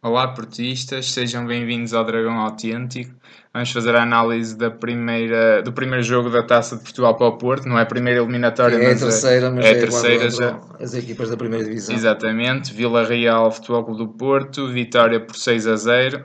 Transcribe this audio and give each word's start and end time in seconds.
Olá, 0.00 0.28
portistas, 0.28 1.10
sejam 1.10 1.44
bem-vindos 1.44 1.92
ao 1.92 2.04
Dragão 2.04 2.38
Autêntico. 2.38 3.12
Vamos 3.52 3.72
fazer 3.72 3.96
a 3.96 4.02
análise 4.02 4.56
da 4.56 4.70
primeira, 4.70 5.60
do 5.62 5.72
primeiro 5.72 6.02
jogo 6.04 6.30
da 6.30 6.42
Taça 6.42 6.76
de 6.76 6.82
Portugal 6.82 7.16
para 7.16 7.26
o 7.26 7.36
Porto. 7.36 7.68
Não 7.68 7.76
é 7.78 7.82
a 7.82 7.86
primeira 7.86 8.20
eliminatória, 8.20 8.76
É 8.76 8.86
a 8.86 8.88
mas 8.90 9.00
terceira, 9.00 9.50
mas 9.50 9.64
é 9.64 9.68
é, 9.68 9.72
a 9.72 9.78
terceira 9.80 10.30
já. 10.30 10.60
as 10.78 10.94
equipas 10.94 11.30
da 11.30 11.36
primeira 11.36 11.64
divisão. 11.64 11.94
Exatamente. 11.94 12.72
Vila 12.72 13.04
Real, 13.04 13.50
Futebol 13.50 13.84
Clube 13.84 13.98
do 13.98 14.08
Porto, 14.08 14.68
vitória 14.68 15.18
por 15.20 15.34
6 15.36 15.66
a 15.66 15.76
0, 15.76 16.24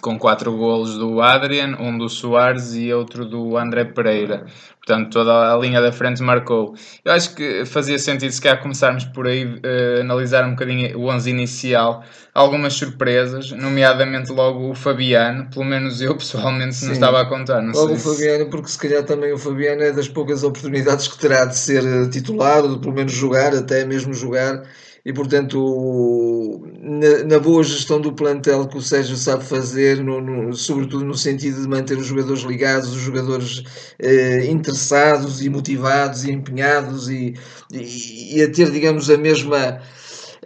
com 0.00 0.18
4 0.18 0.56
golos 0.56 0.98
do 0.98 1.20
Adrian, 1.20 1.76
um 1.78 1.96
do 1.96 2.08
Soares 2.08 2.74
e 2.74 2.92
outro 2.92 3.24
do 3.24 3.56
André 3.56 3.84
Pereira. 3.84 4.46
Portanto, 4.84 5.10
toda 5.10 5.54
a 5.54 5.56
linha 5.56 5.80
da 5.80 5.90
frente 5.90 6.22
marcou. 6.22 6.74
Eu 7.02 7.12
acho 7.12 7.34
que 7.34 7.64
fazia 7.64 7.98
sentido, 7.98 8.30
se 8.30 8.40
calhar, 8.40 8.60
começarmos 8.60 9.04
por 9.06 9.26
aí, 9.26 9.58
eh, 9.62 10.00
analisar 10.02 10.44
um 10.44 10.50
bocadinho 10.50 10.98
o 10.98 11.06
11 11.06 11.30
inicial. 11.30 12.04
Algumas 12.34 12.74
surpresas, 12.74 13.50
nomeadamente 13.52 14.30
logo 14.30 14.70
o 14.70 14.74
Fabiano. 14.74 15.48
Pelo 15.48 15.64
menos 15.64 16.02
eu, 16.02 16.14
pessoalmente, 16.14 16.82
não 16.82 16.88
Sim. 16.88 16.92
estava 16.92 17.22
a 17.22 17.24
contar. 17.24 17.62
Não 17.62 17.72
Logo 17.72 17.94
o 17.94 17.98
Fabiano, 17.98 18.50
porque 18.50 18.68
se 18.68 18.78
calhar 18.78 19.04
também 19.04 19.32
o 19.32 19.38
Fabiano 19.38 19.82
é 19.82 19.90
das 19.90 20.08
poucas 20.08 20.44
oportunidades 20.44 21.08
que 21.08 21.18
terá 21.18 21.46
de 21.46 21.56
ser 21.56 21.82
eh, 21.82 22.06
titular, 22.10 22.62
ou 22.62 22.74
de 22.74 22.78
pelo 22.78 22.92
menos 22.92 23.12
jogar, 23.12 23.54
até 23.54 23.86
mesmo 23.86 24.12
jogar, 24.12 24.64
e 25.04 25.12
portanto, 25.12 26.60
na, 26.80 27.24
na 27.24 27.38
boa 27.38 27.62
gestão 27.62 28.00
do 28.00 28.12
plantel 28.12 28.66
que 28.68 28.78
o 28.78 28.82
Sérgio 28.82 29.16
sabe 29.16 29.44
fazer, 29.44 30.02
no- 30.02 30.20
no- 30.20 30.54
sobretudo 30.54 31.04
no 31.04 31.14
sentido 31.14 31.60
de 31.60 31.68
manter 31.68 31.98
os 31.98 32.06
jogadores 32.06 32.42
ligados, 32.42 32.90
os 32.90 33.00
jogadores 33.02 33.62
eh, 33.98 34.46
interessados 34.46 35.42
e 35.42 35.48
motivados 35.50 36.24
e 36.24 36.32
empenhados 36.32 37.08
e, 37.08 37.34
e, 37.72 38.38
e 38.38 38.42
a 38.42 38.50
ter, 38.50 38.70
digamos, 38.70 39.10
a 39.10 39.16
mesma. 39.18 39.80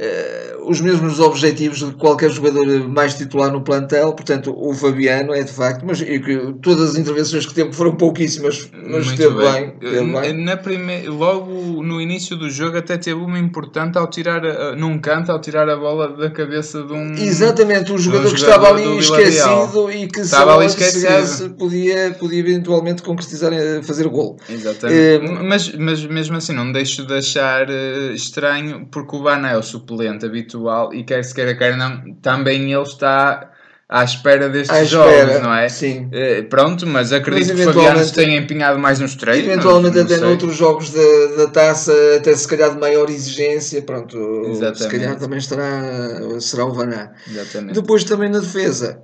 Eh, 0.00 0.56
os 0.64 0.80
mesmos 0.80 1.18
objetivos 1.18 1.78
de 1.80 1.90
qualquer 1.92 2.30
jogador 2.30 2.66
mais 2.88 3.14
titular 3.14 3.50
no 3.50 3.62
plantel, 3.62 4.12
portanto 4.12 4.54
o 4.56 4.72
Fabiano 4.72 5.34
é 5.34 5.42
de 5.42 5.50
facto, 5.52 5.84
mas 5.84 6.00
e 6.00 6.20
que 6.20 6.54
todas 6.62 6.90
as 6.90 6.96
intervenções 6.96 7.44
que 7.46 7.52
teve 7.54 7.72
foram 7.72 7.96
pouquíssimas, 7.96 8.70
mas 8.72 9.06
Muito 9.06 9.10
esteve 9.12 9.34
bem, 9.34 10.06
Na- 10.12 10.20
bem. 10.20 10.32
Na 10.44 10.56
prime... 10.56 11.06
Logo 11.08 11.82
no 11.82 12.00
início 12.00 12.36
do 12.36 12.48
jogo 12.48 12.78
até 12.78 12.96
teve 12.96 13.18
uma 13.20 13.38
importante 13.38 13.98
ao 13.98 14.08
tirar 14.08 14.44
a- 14.46 14.76
num 14.76 14.98
canto 15.00 15.32
ao 15.32 15.40
tirar 15.40 15.68
a 15.68 15.76
bola 15.76 16.08
da 16.16 16.30
cabeça 16.30 16.82
de 16.84 16.92
um 16.92 17.14
Exatamente, 17.14 17.90
o 17.92 17.98
jogador 17.98 18.28
um 18.28 18.32
que 18.34 18.40
jogador 18.40 18.60
estava 18.76 18.80
do 18.82 18.88
ali 18.90 18.98
esquecido 19.00 19.90
e 19.90 20.06
que 20.06 20.18
se 20.20 20.24
Estava 20.26 20.52
bola 20.52 20.62
ali 20.62 20.66
esquecido. 20.66 21.50
podia, 21.54 22.14
podia 22.18 22.38
eventualmente 22.38 23.02
concretizar, 23.02 23.52
eh, 23.52 23.82
fazer 23.82 24.06
o 24.06 24.10
gol. 24.10 24.36
Exatamente. 24.48 24.98
Eh, 24.98 25.18
mas, 25.42 25.72
mas 25.74 26.04
mesmo 26.04 26.36
assim 26.36 26.52
não 26.52 26.70
deixo 26.70 27.04
de 27.04 27.14
achar 27.14 27.66
estranho 28.14 28.86
porque 28.90 29.16
o 29.16 29.22
Bana 29.22 29.50
é 29.50 29.56
o 29.56 29.62
suplente 29.88 30.26
habitual 30.26 30.92
e 30.92 31.02
quer 31.02 31.24
se 31.24 31.34
queira 31.34 31.56
quer 31.56 31.76
não, 31.76 32.14
também 32.16 32.72
ele 32.72 32.82
está 32.82 33.50
à 33.88 34.04
espera 34.04 34.50
destes 34.50 34.76
À 34.76 34.84
jogos, 34.84 35.12
espera, 35.14 35.40
não 35.40 35.54
é? 35.54 35.68
sim. 35.68 36.08
Eh, 36.12 36.42
pronto, 36.42 36.86
mas 36.86 37.10
acredito 37.12 37.48
Mas 37.56 37.60
que 37.64 37.68
o 37.70 37.72
Fabiano 37.72 38.04
se 38.04 38.12
tenha 38.12 38.36
empenhado 38.36 38.78
mais 38.78 39.00
nos 39.00 39.14
treinos. 39.16 39.46
Eventualmente 39.48 39.98
até 39.98 40.18
noutros 40.18 40.54
jogos 40.56 40.90
da, 40.90 41.36
da 41.38 41.46
taça, 41.46 41.92
até 42.16 42.34
se 42.36 42.46
calhar 42.46 42.72
de 42.74 42.78
maior 42.78 43.08
exigência, 43.08 43.80
pronto, 43.80 44.16
se 44.44 44.50
Exatamente. 44.50 44.88
calhar 44.98 45.16
também 45.18 45.38
estará, 45.38 46.38
será 46.40 46.66
o 46.66 46.72
Vaná. 46.74 47.12
Exatamente. 47.30 47.74
Depois 47.80 48.04
também 48.04 48.28
na 48.28 48.40
defesa, 48.40 49.00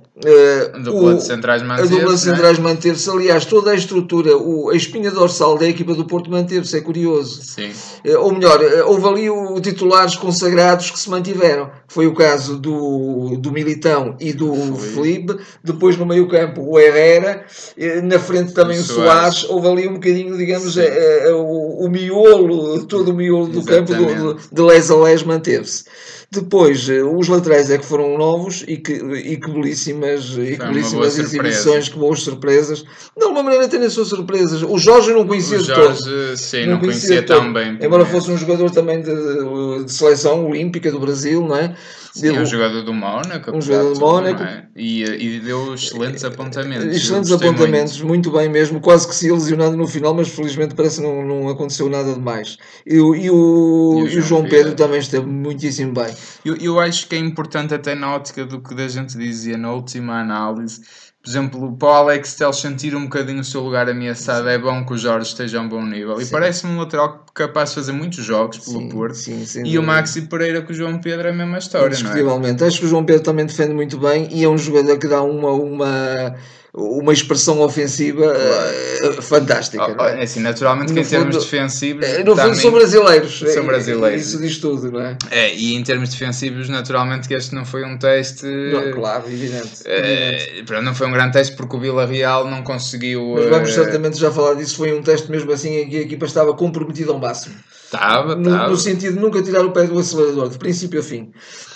A 0.73 0.77
dupla 0.77 1.13
o- 1.13 1.17
de 1.17 1.23
centrais 1.23 1.61
a 1.61 1.65
manteve 1.65 1.89
dupla 1.89 2.13
de 2.13 2.19
centrais 2.19 2.59
manteve-se, 2.59 3.09
aliás, 3.09 3.43
toda 3.45 3.71
a 3.71 3.75
estrutura, 3.75 4.37
o, 4.37 4.69
a 4.69 4.75
espinha 4.75 5.09
dorsal 5.09 5.57
da 5.57 5.67
equipa 5.67 5.95
do 5.95 6.05
Porto 6.05 6.29
manteve-se, 6.29 6.77
é 6.77 6.81
curioso. 6.81 7.41
Sim. 7.43 7.71
Eh, 8.03 8.15
Ou 8.17 8.31
melhor, 8.33 8.59
houve 8.85 9.07
ali 9.07 9.29
o, 9.31 9.59
titulares 9.59 10.15
consagrados 10.15 10.91
que 10.91 10.99
se 10.99 11.09
mantiveram. 11.09 11.71
Foi 11.87 12.05
o 12.07 12.13
caso 12.13 12.57
do, 12.57 13.35
do 13.37 13.51
Militão 13.51 14.15
e 14.19 14.31
do 14.31 14.74
Foi. 14.75 14.89
Felipe. 14.89 15.37
Depois 15.63 15.97
no 15.97 16.05
meio 16.05 16.27
campo 16.27 16.61
o 16.61 16.79
Herrera. 16.79 17.45
eh, 17.77 18.01
Na 18.01 18.19
frente 18.19 18.53
também 18.53 18.77
O 18.77 18.81
o 18.81 18.83
Soares. 18.83 19.37
Soares. 19.39 19.49
Houve 19.49 19.67
ali 19.67 19.87
um 19.87 19.93
bocadinho, 19.93 20.37
digamos, 20.37 20.77
eh, 20.77 21.27
eh, 21.27 21.31
o, 21.33 21.85
o 21.85 21.89
miolo, 21.89 22.85
todo 22.85 23.09
o 23.09 23.13
miolo 23.13 23.47
do 23.47 23.63
campo 23.63 23.91
Exatamente. 23.93 24.19
do- 24.21 24.39
de 24.51 24.61
les 24.61 24.91
a 24.91 24.95
les 24.95 25.23
manteve-se. 25.23 25.83
Depois, 26.31 26.89
os 26.89 27.27
laterais 27.29 27.69
é 27.69 27.77
que 27.77 27.85
foram 27.85 28.17
novos 28.17 28.63
e 28.67 28.75
que, 28.77 28.93
e 28.93 29.37
que 29.37 29.49
belíssimas, 29.49 30.31
e 30.37 30.57
que 30.57 30.65
belíssimas 30.65 31.13
surpresa. 31.13 31.21
exibições, 31.21 31.87
que 31.87 31.97
boas 31.97 32.21
surpresas. 32.23 32.79
De 33.15 33.23
alguma 33.23 33.43
maneira 33.43 33.65
até 33.65 33.77
nem 33.77 33.89
são 33.89 34.03
surpresas. 34.03 34.61
O 34.63 34.77
Jorge 34.77 35.13
não 35.13 35.25
conhecia 35.25 35.59
O 35.59 35.61
de 35.61 35.67
todo. 35.73 35.83
Jorge, 35.95 36.37
sim, 36.37 36.65
não, 36.65 36.79
conhecia 36.79 37.21
todo. 37.23 37.39
tão 37.39 37.53
bem. 37.53 37.77
Embora 37.79 38.05
fosse 38.05 38.31
um 38.31 38.37
jogador 38.37 38.69
também 38.71 39.01
de, 39.01 39.83
de 39.85 39.91
seleção 39.93 40.47
olímpica 40.49 40.91
do 40.91 40.99
Brasil, 40.99 41.41
não 41.45 41.55
é? 41.55 41.73
Sim, 42.15 42.31
Deu 42.31 42.41
um 42.41 42.45
jogador 42.45 42.81
do 42.81 42.93
Mónaco. 42.93 43.51
Um 43.51 43.61
jogador 43.61 43.93
de 43.93 43.99
do 43.99 44.05
Mónaco. 44.05 44.41
é? 44.41 44.67
E, 44.73 45.03
e 45.03 45.39
deu 45.41 45.73
excelentes 45.73 46.23
apontamentos. 46.23 46.85
excelentes 46.85 47.29
Eu 47.29 47.37
gostei 47.37 47.49
apontamentos, 47.49 48.01
muito. 48.01 48.31
bem 48.31 48.47
mesmo. 48.47 48.79
Quase 48.79 49.05
que 49.05 49.13
se 49.13 49.27
ia 49.27 49.33
lesionado 49.33 49.75
no 49.75 49.85
final, 49.85 50.13
mas 50.13 50.29
felizmente 50.29 50.75
parece 50.75 51.01
que 51.01 51.07
não, 51.07 51.25
não 51.25 51.49
aconteceu 51.49 51.89
nada 51.89 52.13
demais. 52.13 52.57
E, 52.85 52.97
o- 53.01 53.13
e 53.13 53.29
o, 53.29 54.07
e 54.07 54.17
o 54.17 54.21
João 54.21 54.47
Pedro 54.47 54.73
também 54.75 54.99
esteve 54.99 55.25
muitíssimo 55.25 55.91
bem. 55.93 56.15
Eu, 56.45 56.55
eu 56.55 56.79
acho 56.79 57.05
que 57.09 57.15
é 57.15 57.19
importante 57.19 57.73
até 57.73 57.93
na 57.95 58.15
ótica 58.15 58.45
do 58.45 58.61
que 58.61 58.73
a 58.81 58.87
gente 58.87 59.17
dizia 59.17 59.57
na 59.57 59.73
última 59.73 60.21
análise. 60.21 60.81
Por 61.25 61.31
exemplo, 61.31 61.75
para 61.75 61.87
o 61.87 61.91
Alex 61.91 62.35
Telles 62.35 62.57
sentir 62.57 62.95
um 62.95 63.05
bocadinho 63.05 63.39
o 63.39 63.43
seu 63.43 63.61
lugar 63.61 63.89
ameaçado, 63.89 64.47
é 64.47 64.59
bom 64.59 64.85
que 64.85 64.93
o 64.93 64.97
Jorge 64.97 65.29
esteja 65.29 65.57
a 65.57 65.61
um 65.63 65.67
bom 65.67 65.83
nível. 65.83 66.21
E 66.21 66.25
Sim. 66.25 66.31
parece-me 66.31 66.73
um 66.73 66.77
lateral 66.77 67.25
capaz 67.33 67.69
de 67.69 67.75
fazer 67.75 67.93
muitos 67.93 68.23
jogos 68.23 68.59
pelo 68.59 68.79
Sim, 68.81 68.89
Porto. 68.89 69.15
sim, 69.15 69.63
E 69.65 69.79
o. 69.79 69.81
Maxi 69.81 70.21
Pereira 70.21 70.61
com 70.61 70.71
o 70.71 70.75
João 70.75 70.99
Pedro 70.99 71.27
é 71.27 71.31
a 71.31 71.33
mesma 71.33 71.57
história, 71.57 71.87
não 71.87 72.43
é? 72.43 72.67
Acho 72.67 72.79
que 72.79 72.85
o 72.85 72.87
João 72.87 73.03
Pedro 73.03 73.23
também 73.23 73.43
defende 73.47 73.73
muito 73.73 73.97
bem 73.97 74.27
e 74.31 74.43
é 74.43 74.47
um 74.47 74.57
jogador 74.57 74.99
que 74.99 75.07
dá 75.07 75.23
uma, 75.23 75.49
uma, 75.49 76.35
uma 76.77 77.13
expressão 77.13 77.61
ofensiva 77.61 78.25
eh, 78.35 79.21
fantástica. 79.21 79.95
Oh, 79.97 80.03
é? 80.03 80.19
é 80.19 80.23
assim, 80.23 80.41
naturalmente 80.41 80.93
que 80.93 80.99
em 80.99 81.05
termos 81.05 81.35
fundo- 81.35 81.43
defensivos. 81.45 82.05
Eh, 82.05 82.23
No 82.23 82.35
fundo 82.35 82.55
são 82.55 82.71
brasileiros. 82.71 83.39
São 83.39 83.63
Eh, 83.63 83.65
brasileiros. 83.65 84.21
Isso 84.27 84.41
diz 84.41 84.57
tudo, 84.57 84.91
não 84.91 85.01
é? 85.01 85.17
É, 85.31 85.55
e 85.55 85.73
em 85.73 85.83
termos 85.83 86.09
defensivos, 86.09 86.67
naturalmente 86.67 87.27
que 87.29 87.33
este 87.33 87.55
não 87.55 87.63
foi 87.65 87.85
um 87.85 87.97
teste. 87.97 88.45
Não, 88.45 88.91
claro, 88.91 89.23
evidente. 89.27 89.55
evidente. 89.55 89.81
eh, 89.85 90.63
pronto, 90.65 90.83
não 90.83 90.93
foi 90.93 91.07
um 91.07 91.11
grande 91.13 91.31
teste 91.33 91.55
porque 91.55 91.75
o 91.77 91.79
Vila 91.79 92.05
Real 92.05 92.45
não 92.49 92.61
conseguiu. 92.61 93.35
Mas 93.37 93.49
vamos 93.49 93.73
certamente 93.73 94.17
já 94.19 94.29
falar 94.31 94.55
disso. 94.55 94.75
Foi 94.75 94.93
um 94.93 95.01
teste 95.01 95.31
mesmo 95.31 95.51
assim 95.53 95.77
em 95.77 95.89
que 95.89 95.97
a 95.97 96.01
equipa 96.01 96.25
estava 96.25 96.53
comprometida 96.53 97.11
ao 97.11 97.19
máximo. 97.19 97.55
Estava, 97.95 98.35
No, 98.35 98.49
estava. 98.51 98.69
no 98.69 98.77
sentido 98.77 99.13
de 99.15 99.19
nunca 99.19 99.41
tirar 99.41 99.65
o 99.65 99.71
pé 99.71 99.83
do 99.87 99.97
acelerador, 99.99 100.49
de 100.49 100.57
princípio 100.57 100.99
a 100.99 101.03
fim. 101.03 101.31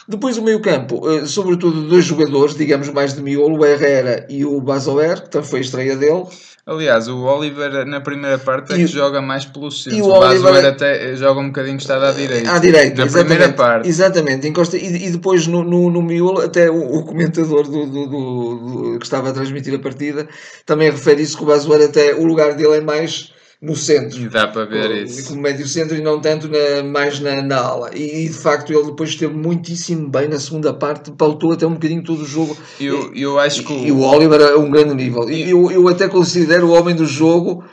Depois 0.07 0.37
o 0.37 0.41
meio-campo, 0.43 1.07
eh, 1.09 1.25
sobretudo 1.25 1.83
dois 1.87 2.03
jogadores, 2.05 2.55
digamos 2.55 2.89
mais 2.89 3.13
de 3.13 3.21
miolo, 3.21 3.59
o 3.59 3.65
Herrera 3.65 4.25
e 4.29 4.43
o 4.45 4.59
Basoer, 4.59 5.21
que 5.23 5.29
também 5.29 5.47
foi 5.47 5.59
a 5.59 5.61
estreia 5.61 5.95
dele. 5.95 6.23
Aliás, 6.65 7.07
o 7.07 7.23
Oliver 7.23 7.83
na 7.85 7.99
primeira 7.99 8.37
parte 8.37 8.73
é 8.73 8.75
E- 8.75 8.79
que 8.79 8.87
joga 8.87 9.21
mais 9.21 9.43
pelo 9.45 9.71
centro. 9.71 9.97
e 9.97 10.01
o 10.03 10.05
o 10.05 10.09
Oliver- 10.19 10.65
até 10.67 11.15
joga 11.15 11.39
um 11.39 11.47
bocadinho 11.47 11.77
estado 11.77 12.05
à 12.05 12.11
direita. 12.11 12.51
À 12.51 12.59
direita, 12.59 13.05
Na 13.05 13.11
primeira 13.11 13.49
parte. 13.53 13.87
Exatamente, 13.89 14.47
encosta, 14.47 14.77
e, 14.77 15.07
e 15.07 15.09
depois 15.11 15.47
no, 15.47 15.63
no, 15.63 15.89
no 15.89 16.01
miolo, 16.01 16.41
até 16.41 16.69
o, 16.69 16.97
o 16.97 17.03
comentador 17.03 17.63
do, 17.63 17.85
do- 17.87 18.07
do- 18.07 18.55
do- 18.93 18.99
que 18.99 19.05
estava 19.05 19.29
a 19.29 19.33
transmitir 19.33 19.73
a 19.73 19.79
partida 19.79 20.27
também 20.65 20.91
refere 20.91 21.21
isso 21.23 21.37
que 21.37 21.43
o 21.43 21.47
Basoer 21.47 21.81
até 21.85 22.13
o 22.13 22.23
lugar 22.25 22.53
dele 22.53 22.77
é 22.77 22.81
mais 22.81 23.31
no 23.61 23.75
centro. 23.75 24.17
E 24.21 24.29
dá 24.29 24.47
para 24.47 24.65
ver 24.65 24.87
como- 24.87 24.93
isso. 25.01 25.29
Como 25.29 25.41
médio 25.41 25.67
centro 25.67 25.95
e 25.97 26.01
não 26.01 26.19
tanto 26.21 26.47
na- 26.47 26.81
mais 26.83 27.19
na, 27.19 27.41
na 27.41 27.57
ala. 27.57 27.89
E, 27.93 28.27
de 28.29 28.33
facto 28.33 28.71
ele 28.71 28.85
depois 28.85 29.09
esteve 29.09 29.33
muitíssimo 29.35 30.07
bem 30.09 30.27
na 30.29 30.39
segunda 30.39 30.73
parte, 30.73 31.11
pautou 31.11 31.51
até 31.51 31.67
um 31.67 31.73
bocadinho 31.73 32.03
todo 32.03 32.21
o 32.21 32.25
jogo. 32.25 32.55
Eu, 32.79 33.13
eu 33.13 33.37
acho 33.39 33.63
que. 33.63 33.73
E 33.73 33.91
o 33.91 33.99
Oliver 34.01 34.41
a 34.41 34.57
um 34.57 34.69
grande 34.71 34.93
nível. 34.95 35.29
E 35.29 35.49
eu, 35.49 35.69
eu 35.71 35.87
até 35.89 36.07
considero 36.07 36.67
o 36.67 36.71
homem 36.71 36.95
do 36.95 37.05
jogo 37.05 37.63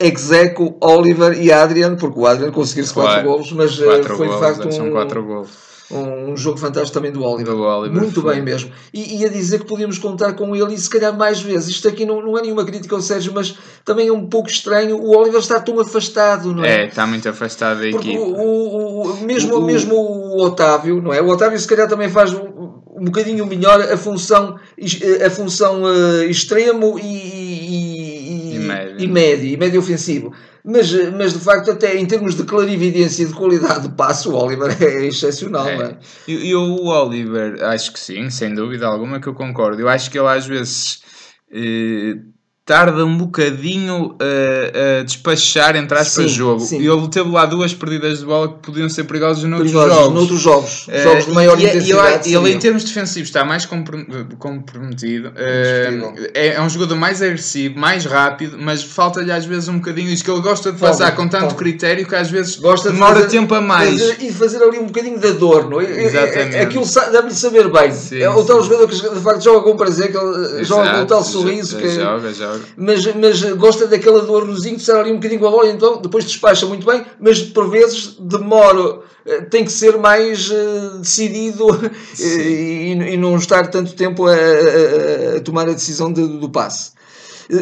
Execo, 0.00 0.76
Oliver 0.80 1.40
e 1.40 1.52
Adrian, 1.52 1.94
porque 1.96 2.18
o 2.18 2.26
Adrian 2.26 2.50
conseguiu-se 2.50 2.92
Claro. 2.92 3.10
quatro 3.10 3.28
golos, 3.30 3.52
mas 3.52 3.80
eh, 3.80 3.84
Quatro 3.84 4.16
foi 4.16 4.26
golos, 4.26 4.40
de 4.40 4.46
facto 4.56 4.72
são 4.74 4.86
um, 4.88 4.90
quatro 4.90 5.22
golos. 5.24 5.50
Um, 5.90 6.36
jogo 6.36 6.58
fantástico 6.58 6.94
também 6.94 7.12
do 7.12 7.22
Oliver. 7.22 7.54
Do 7.54 7.62
Oliver, 7.62 8.00
Muito 8.02 8.22
foi. 8.22 8.34
bem 8.34 8.42
mesmo. 8.42 8.70
E, 8.92 9.20
e 9.20 9.24
a 9.24 9.28
dizer 9.28 9.58
que 9.60 9.66
podíamos 9.66 9.98
contar 9.98 10.32
com 10.32 10.54
ele 10.56 10.74
e 10.74 10.78
se 10.78 10.88
calhar 10.88 11.16
mais 11.16 11.40
vezes. 11.40 11.68
Isto 11.70 11.88
aqui 11.88 12.06
não, 12.06 12.22
não 12.22 12.38
é 12.38 12.42
nenhuma 12.42 12.64
crítica 12.64 12.94
ao 12.94 13.02
Sérgio, 13.02 13.32
mas 13.34 13.54
também 13.84 14.08
é 14.08 14.12
um 14.12 14.26
pouco 14.26 14.48
estranho 14.48 14.96
o 14.96 15.16
Oliver 15.16 15.40
estar 15.40 15.60
tão 15.60 15.78
afastado, 15.80 16.54
não 16.54 16.64
É, 16.64 16.86
está 16.86 17.06
muito 17.06 17.28
afastado 17.28 17.80
da 17.80 17.88
equipe. 17.88 18.16
o, 18.18 18.22
o- 18.22 19.02
o- 19.12 19.16
mesmo, 19.24 19.56
O- 19.56 19.62
mesmo 19.64 19.94
o 19.94 20.42
Otávio, 20.42 21.02
não 21.02 21.12
é? 21.12 21.20
O 21.20 21.28
Otávio 21.28 21.58
se 21.58 21.66
calhar 21.68 21.88
também 21.88 22.08
faz 22.08 22.32
um, 22.32 23.04
bocadinho 23.04 23.44
melhor 23.46 23.80
a 23.82 23.96
função, 23.96 24.56
a 25.26 25.30
função 25.30 25.82
eh, 25.86 26.26
extremo 26.26 26.98
e, 26.98 27.04
e, 27.04 28.54
E 28.54 28.58
médio. 28.58 28.96
e 29.00 29.06
médio, 29.06 29.48
e 29.48 29.56
médio 29.56 29.80
ofensivo. 29.80 30.32
Mas, 30.64 30.90
mas 31.12 31.34
de 31.34 31.40
facto, 31.40 31.70
até 31.70 31.94
em 31.94 32.06
termos 32.06 32.34
de 32.34 32.42
clarividência 32.44 33.22
e 33.22 33.26
de 33.26 33.34
qualidade 33.34 33.86
de 33.86 33.94
passe, 33.94 34.26
o 34.26 34.34
Oliver 34.34 34.74
é 34.82 35.04
excepcional, 35.04 35.64
não 35.64 35.70
é? 35.70 35.90
É. 35.90 35.98
E, 36.26 36.48
e 36.48 36.54
o 36.54 36.86
Oliver, 36.86 37.62
acho 37.64 37.92
que 37.92 38.00
sim, 38.00 38.30
sem 38.30 38.54
dúvida 38.54 38.86
alguma 38.86 39.20
que 39.20 39.26
eu 39.26 39.34
concordo. 39.34 39.82
Eu 39.82 39.88
acho 39.90 40.10
que 40.10 40.18
ele 40.18 40.28
às 40.28 40.46
vezes 40.46 41.02
eh, 41.52 42.16
tarda 42.66 43.04
um 43.04 43.18
bocadinho 43.18 44.16
a, 44.18 45.00
a 45.00 45.02
despachar, 45.04 45.76
entre 45.76 45.98
aspas, 45.98 46.24
Sim, 46.24 46.28
jogo. 46.28 46.60
sim. 46.60 46.80
E 46.80 46.86
ele 46.86 47.08
teve 47.08 47.28
lá 47.30 47.44
duas 47.44 47.74
perdidas 47.74 48.20
de 48.20 48.24
bola 48.24 48.48
que 48.48 48.54
podiam 48.60 48.88
ser 48.88 49.04
perigosas 49.04 49.44
noutros 49.44 49.70
Perigosos 49.70 49.98
jogos. 49.98 50.14
noutros 50.14 50.40
jogos, 50.40 50.86
Eh, 50.88 51.02
jogos 51.02 51.26
de 51.26 51.32
maior 51.32 51.58
e- 51.60 51.62
e 51.62 51.66
intensidade. 51.68 52.28
ele, 52.32 52.36
ele, 52.48 52.54
em 52.54 52.58
termos 52.58 52.82
defensivos 52.84 53.28
está 53.28 53.44
mais 53.44 53.66
comprom- 53.66 54.06
comprometido. 54.38 55.28
Indiscutível. 55.28 56.30
é, 56.32 56.54
é 56.54 56.60
um 56.62 56.68
jogador 56.70 56.96
mais 56.96 57.20
agressivo, 57.20 57.78
mais 57.78 58.06
rápido, 58.06 58.56
mas 58.58 58.82
falta-lhe 58.82 59.30
às 59.30 59.44
vezes 59.44 59.68
um 59.68 59.74
bocadinho 59.78 60.08
isso 60.10 60.24
que 60.24 60.30
ele 60.30 60.40
gosta 60.40 60.72
de 60.72 60.78
passar 60.78 61.14
com 61.14 61.28
tanto 61.28 61.54
critério 61.56 62.06
que 62.06 62.14
às 62.14 62.30
vezes 62.30 62.56
Gosta 62.56 62.88
de 62.88 62.94
demora 62.94 63.16
fazer- 63.16 63.28
tempo 63.28 63.54
a 63.54 63.60
mais. 63.60 64.00
fazer- 64.00 64.16
e 64.22 64.32
fazer 64.32 64.62
ali 64.62 64.78
um 64.78 64.86
bocadinho 64.86 65.18
de 65.18 65.26
adorno. 65.28 65.82
É- 65.82 65.84
é- 65.84 66.04
Exatamente. 66.04 66.56
É, 66.56 66.62
aquilo 66.62 66.86
sa- 66.86 67.10
deve-lhe 67.10 67.34
saber 67.34 67.70
bem. 67.70 67.92
Sim, 67.92 68.20
é 68.22 68.30
o 68.30 68.42
tal 68.42 68.62
sim. 68.62 68.70
jogador 68.70 68.88
que 68.88 68.94
de 69.14 69.20
facto 69.20 69.42
joga 69.44 69.60
com 69.62 69.76
prazer, 69.76 70.10
que 70.10 70.16
ele 70.16 70.64
joga 70.64 70.82
com 70.84 70.88
o 70.90 70.94
Exato, 70.94 71.06
tal 71.06 71.22
sorriso. 71.24 71.76
Que, 71.76 71.90
Joga, 71.90 72.32
joga. 72.32 72.53
Mas, 72.76 73.06
mas 73.14 73.42
gosta 73.54 73.86
daquele 73.86 74.18
adornozinho 74.18 74.76
de 74.76 74.82
estar 74.82 75.00
ali 75.00 75.10
um 75.12 75.16
bocadinho 75.16 75.40
com 75.40 75.48
a 75.48 75.50
bola, 75.50 75.68
então 75.70 76.00
depois 76.00 76.24
despacha 76.24 76.66
muito 76.66 76.86
bem, 76.86 77.04
mas 77.20 77.40
por 77.40 77.68
vezes 77.70 78.16
demora, 78.20 79.00
eh, 79.26 79.40
tem 79.42 79.64
que 79.64 79.72
ser 79.72 79.96
mais 79.98 80.50
eh, 80.50 80.98
decidido 80.98 81.66
eh, 82.20 82.24
e, 82.24 82.92
e 83.14 83.16
não 83.16 83.36
estar 83.36 83.66
tanto 83.68 83.94
tempo 83.94 84.26
a, 84.26 84.32
a- 84.34 85.36
a 85.36 85.40
tomar 85.40 85.68
a 85.68 85.72
decisão 85.72 86.12
de- 86.12 86.38
do 86.38 86.48
passe. 86.48 86.92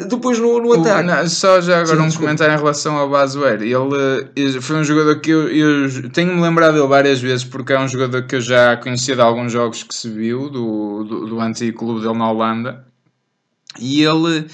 Depois 0.08 0.38
no, 0.38 0.60
no 0.60 0.68
O- 0.68 0.74
ataque. 0.80 1.02
não, 1.08 1.28
só 1.28 1.60
já 1.60 1.80
agora 1.80 1.96
Sim, 1.96 2.02
um 2.02 2.06
desculpa. 2.06 2.20
comentário 2.28 2.54
em 2.54 2.56
relação 2.56 2.96
ao 2.96 3.10
Basoeiro. 3.10 3.64
Ele 3.64 4.28
eh, 4.36 4.60
foi 4.60 4.76
um 4.76 4.84
jogador 4.84 5.18
que 5.20 5.28
eu, 5.32 5.48
eu 5.48 6.08
tenho-me 6.10 6.40
lembrado 6.40 6.74
dele 6.74 6.86
várias 6.86 7.20
vezes 7.20 7.44
porque 7.44 7.72
é 7.72 7.80
um 7.80 7.88
jogador 7.88 8.22
que 8.22 8.36
eu 8.36 8.40
já 8.40 8.76
conhecia 8.76 9.16
de 9.16 9.20
alguns 9.20 9.50
jogos 9.50 9.82
que 9.82 9.92
se 9.92 10.08
viu 10.08 10.48
do, 10.48 11.02
do, 11.02 11.26
do 11.26 11.40
antigo 11.40 11.78
clube 11.80 12.00
dele 12.00 12.16
na 12.16 12.30
Holanda. 12.30 12.86
E 13.80 14.04
ele 14.04 14.46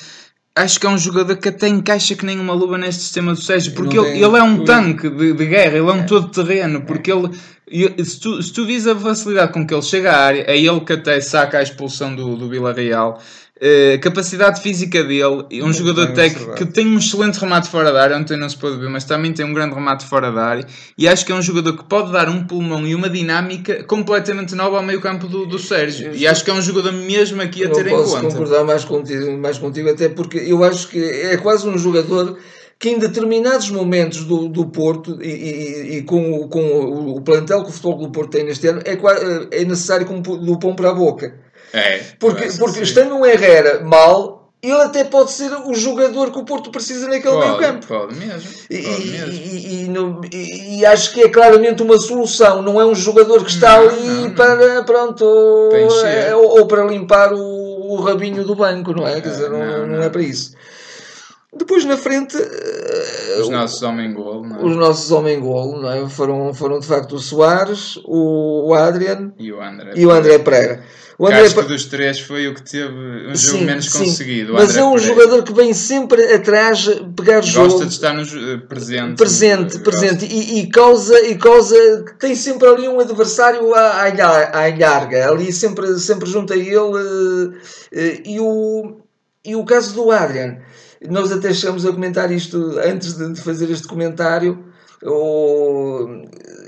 acho 0.63 0.79
que 0.81 0.87
é 0.87 0.91
um 0.91 0.99
jogador 0.99 1.37
que 1.37 1.49
até 1.49 1.69
encaixa 1.69 2.15
que 2.15 2.25
nem 2.27 2.39
uma 2.39 2.53
luva 2.53 2.77
neste 2.79 3.03
sistema 3.03 3.33
do 3.35 3.41
Sérgio, 3.41 3.73
porque 3.75 3.99
ele, 3.99 4.25
ele 4.25 4.37
é 4.37 4.43
um 4.43 4.65
tanque 4.65 5.09
de, 5.09 5.33
de 5.33 5.47
guerra, 5.47 5.77
ele 5.79 5.89
é 5.89 5.93
um 5.93 6.05
todo-terreno, 6.07 6.83
porque 6.83 7.11
ele. 7.13 7.31
e- 7.71 8.05
Se 8.05 8.21
tu, 8.21 8.43
se 8.43 8.53
tu 8.53 8.65
vis 8.67 8.87
a 8.87 8.95
facilidade 8.97 9.53
com 9.53 9.67
que 9.67 9.75
ele 9.75 9.83
chega 9.83 10.13
à 10.13 10.19
área, 10.27 10.45
é 10.47 10.57
ele 10.59 10.81
que 10.81 10.93
até 10.93 11.21
saca 11.21 11.59
a 11.59 11.63
expulsão 11.63 12.15
do, 12.15 12.37
do 12.37 12.49
Vila 12.49 12.73
Real. 12.73 13.21
Eh, 13.61 13.95
a 13.95 13.99
capacidade 13.99 14.61
física 14.63 15.03
dele, 15.03 15.45
é 15.51 15.57
um 15.63 15.65
Muito 15.65 15.79
jogador 15.79 16.13
que, 16.55 16.65
tem 16.67 16.87
um 16.87 16.99
excelente 16.99 17.39
remate 17.41 17.69
fora 17.69 17.93
da 17.93 18.01
área, 18.01 18.17
ontem 18.17 18.37
não 18.37 18.49
se 18.49 18.57
pode 18.57 18.77
ver, 18.77 18.89
mas 18.89 19.05
também 19.05 19.33
tem 19.33 19.45
um 19.45 19.53
grande 19.53 19.75
remate 19.75 20.05
fora 20.07 20.31
da 20.31 20.45
área. 20.45 20.67
E 20.97 21.09
acho 21.09 21.27
que 21.27 21.33
é 21.33 21.35
um 21.35 21.43
jogador 21.43 21.77
que 21.77 21.83
pode 21.85 22.13
dar 22.13 22.29
um 22.29 22.45
pulmão 22.47 22.87
e 22.87 22.95
uma 22.95 23.11
dinâmica 23.11 23.83
completamente 23.85 24.55
nova 24.55 24.77
ao 24.77 24.83
meio-campo 24.85 25.27
do, 25.27 25.45
do 25.45 25.59
Sérgio. 25.59 26.15
E 26.15 26.25
acho 26.27 26.45
que 26.45 26.51
é 26.51 26.55
um 26.55 26.63
jogador 26.63 26.93
mesmo 26.93 27.43
aqui 27.43 27.65
a 27.65 27.69
ter 27.71 27.87
em 27.89 27.91
posso 27.91 28.15
conta. 28.15 28.29
concordar 28.29 28.65
mais 28.65 28.85
contigo, 28.85 29.37
mais 29.37 29.59
contigo, 29.59 29.91
até 29.91 30.09
porque 30.09 30.39
eu 30.39 30.63
acho 30.63 30.87
que 30.89 31.03
é 31.03 31.37
quase 31.37 31.67
um 31.69 31.77
jogador 31.77 32.39
que 32.79 32.91
em 32.91 32.99
determinados 33.01 33.71
momentos 33.71 34.25
do, 34.25 34.49
do 34.49 34.67
Porto 34.67 35.19
e, 35.21 35.27
e- 35.29 35.97
e 35.97 36.03
com, 36.03 36.33
o, 36.35 36.49
com 36.49 36.61
o, 36.63 37.17
o 37.17 37.21
plantel 37.23 37.65
que 37.65 37.71
o 37.71 37.73
Futebol 37.73 38.07
do 38.07 38.13
Porto 38.13 38.31
tem 38.31 38.45
neste 38.45 38.69
ano 38.69 38.81
é, 38.85 38.97
é 39.63 39.65
necessário 39.65 40.07
como 40.07 40.23
do 40.23 40.59
pão 40.61 40.77
para 40.77 40.91
a 40.91 40.95
boca. 40.95 41.48
É, 41.73 41.99
Porque, 42.19 42.49
porque 42.59 42.77
sim. 42.77 42.83
estando 42.83 43.15
um 43.15 43.27
Herrera 43.27 43.81
mal, 43.85 44.51
ele 44.63 44.73
até 44.83 45.05
pode 45.05 45.31
ser 45.31 45.53
o 45.53 45.75
jogador 45.75 46.33
que 46.33 46.39
o 46.39 46.45
Porto 46.45 46.71
precisa 46.71 47.07
naquele 47.09 47.37
meio 47.39 47.53
Pode, 47.53 47.65
campo. 47.65 47.87
pode 47.87 48.15
mesmo. 48.17 48.51
E, 48.71 48.83
Pode 48.83 49.07
mesmo. 49.07 49.33
e- 50.33 50.37
e- 50.37 50.79
e- 50.81 50.87
acho 50.87 51.13
que 51.13 51.23
é 51.23 51.29
claramente 51.29 51.83
uma 51.83 51.99
solução, 51.99 52.63
não 52.63 52.81
é 52.81 52.85
um 52.87 52.95
jogador 52.95 53.45
que 53.45 53.51
está 53.51 53.79
Não, 53.81 53.89
ali 53.89 54.09
não, 54.09 54.35
para 54.35 54.83
pronto 54.85 55.69
Para 55.71 55.83
encher. 55.83 56.07
é, 56.31 56.35
ou, 56.35 56.59
ou 56.61 56.67
para 56.67 56.85
limpar 56.85 57.33
o, 57.33 57.39
o 57.93 57.97
rabinho 58.01 58.45
do 58.45 58.55
banco, 58.57 58.93
não 58.93 59.07
é? 59.07 59.21
Quer 59.21 59.29
dizer, 59.31 59.51
não, 59.51 60.03
é 60.03 60.09
para 60.09 60.23
isso. 60.23 60.57
Depois 61.57 61.85
na 61.85 61.97
frente 61.97 62.37
eh, 62.37 63.39
Os 63.41 63.49
nossos 63.49 63.83
homem 63.83 64.13
gol, 64.13 64.45
é? 64.45 64.65
os 64.65 64.77
nossos 64.77 65.11
homem 65.11 65.41
gol 65.41 65.81
não 65.81 65.91
é? 65.91 66.09
foram, 66.09 66.53
foram 66.53 66.79
de 66.79 66.87
facto 66.87 67.13
o 67.17 67.19
Soares, 67.19 67.97
o, 68.05 68.69
o 68.69 68.75
Adrian 68.75 69.33
E 69.39 69.51
o 69.51 69.61
André. 69.61 69.93
e 69.97 70.05
o 70.07 70.11
André 70.11 70.39
Pereira. 70.39 70.83
O 71.19 71.27
André 71.27 71.49
dos 71.49 71.85
três 71.87 72.21
foi 72.21 72.47
o 72.47 72.55
que 72.55 72.63
teve 72.63 72.95
um 72.95 73.35
jogo 73.35 73.59
Sim, 73.59 73.65
menos 73.65 73.91
sim. 73.91 74.05
conseguido. 74.05 74.53
Mas 74.53 74.77
é 74.77 74.85
um 74.85 74.93
Pereira. 74.93 75.15
jogador 75.15 75.43
que 75.43 75.53
vem 75.53 75.75
sempre 75.75 76.23
atrás 76.33 76.89
pegar 77.17 77.43
jogo. 77.43 77.71
Gosta 77.71 77.87
de 77.87 77.93
estar 77.93 78.15
no 78.15 78.23
eh, 78.23 78.57
presente. 78.69 79.17
presente, 79.17 79.79
Gosta. 79.79 79.81
presente 79.81 80.25
e, 80.27 80.61
e 80.61 80.69
causa 80.69 81.21
e 81.27 81.37
causa 81.37 82.05
tem 82.21 82.37
sempre 82.37 82.69
ali 82.69 82.87
um 82.87 83.01
adversário 83.01 83.75
à, 83.75 84.03
à, 84.53 84.69
ilharga, 84.69 85.29
ali 85.29 85.53
sempre, 85.53 85.99
sempre 85.99 86.31
junto 86.31 86.53
a 86.53 86.57
ele 86.57 86.71
eh, 86.71 87.59
eh, 87.93 88.23
e 88.25 88.39
o, 88.39 89.01
e 89.45 89.57
o 89.57 89.65
caso 89.65 89.95
do 89.95 90.13
Adrian 90.13 90.59
nós 91.11 91.33
até 91.33 91.53
chegamos 91.53 91.85
a 91.85 91.93
comentar 91.93 92.31
isto 92.31 92.79
antes 92.79 93.17
de 93.17 93.41
fazer 93.41 93.69
este 93.71 93.89
comentário 93.89 94.65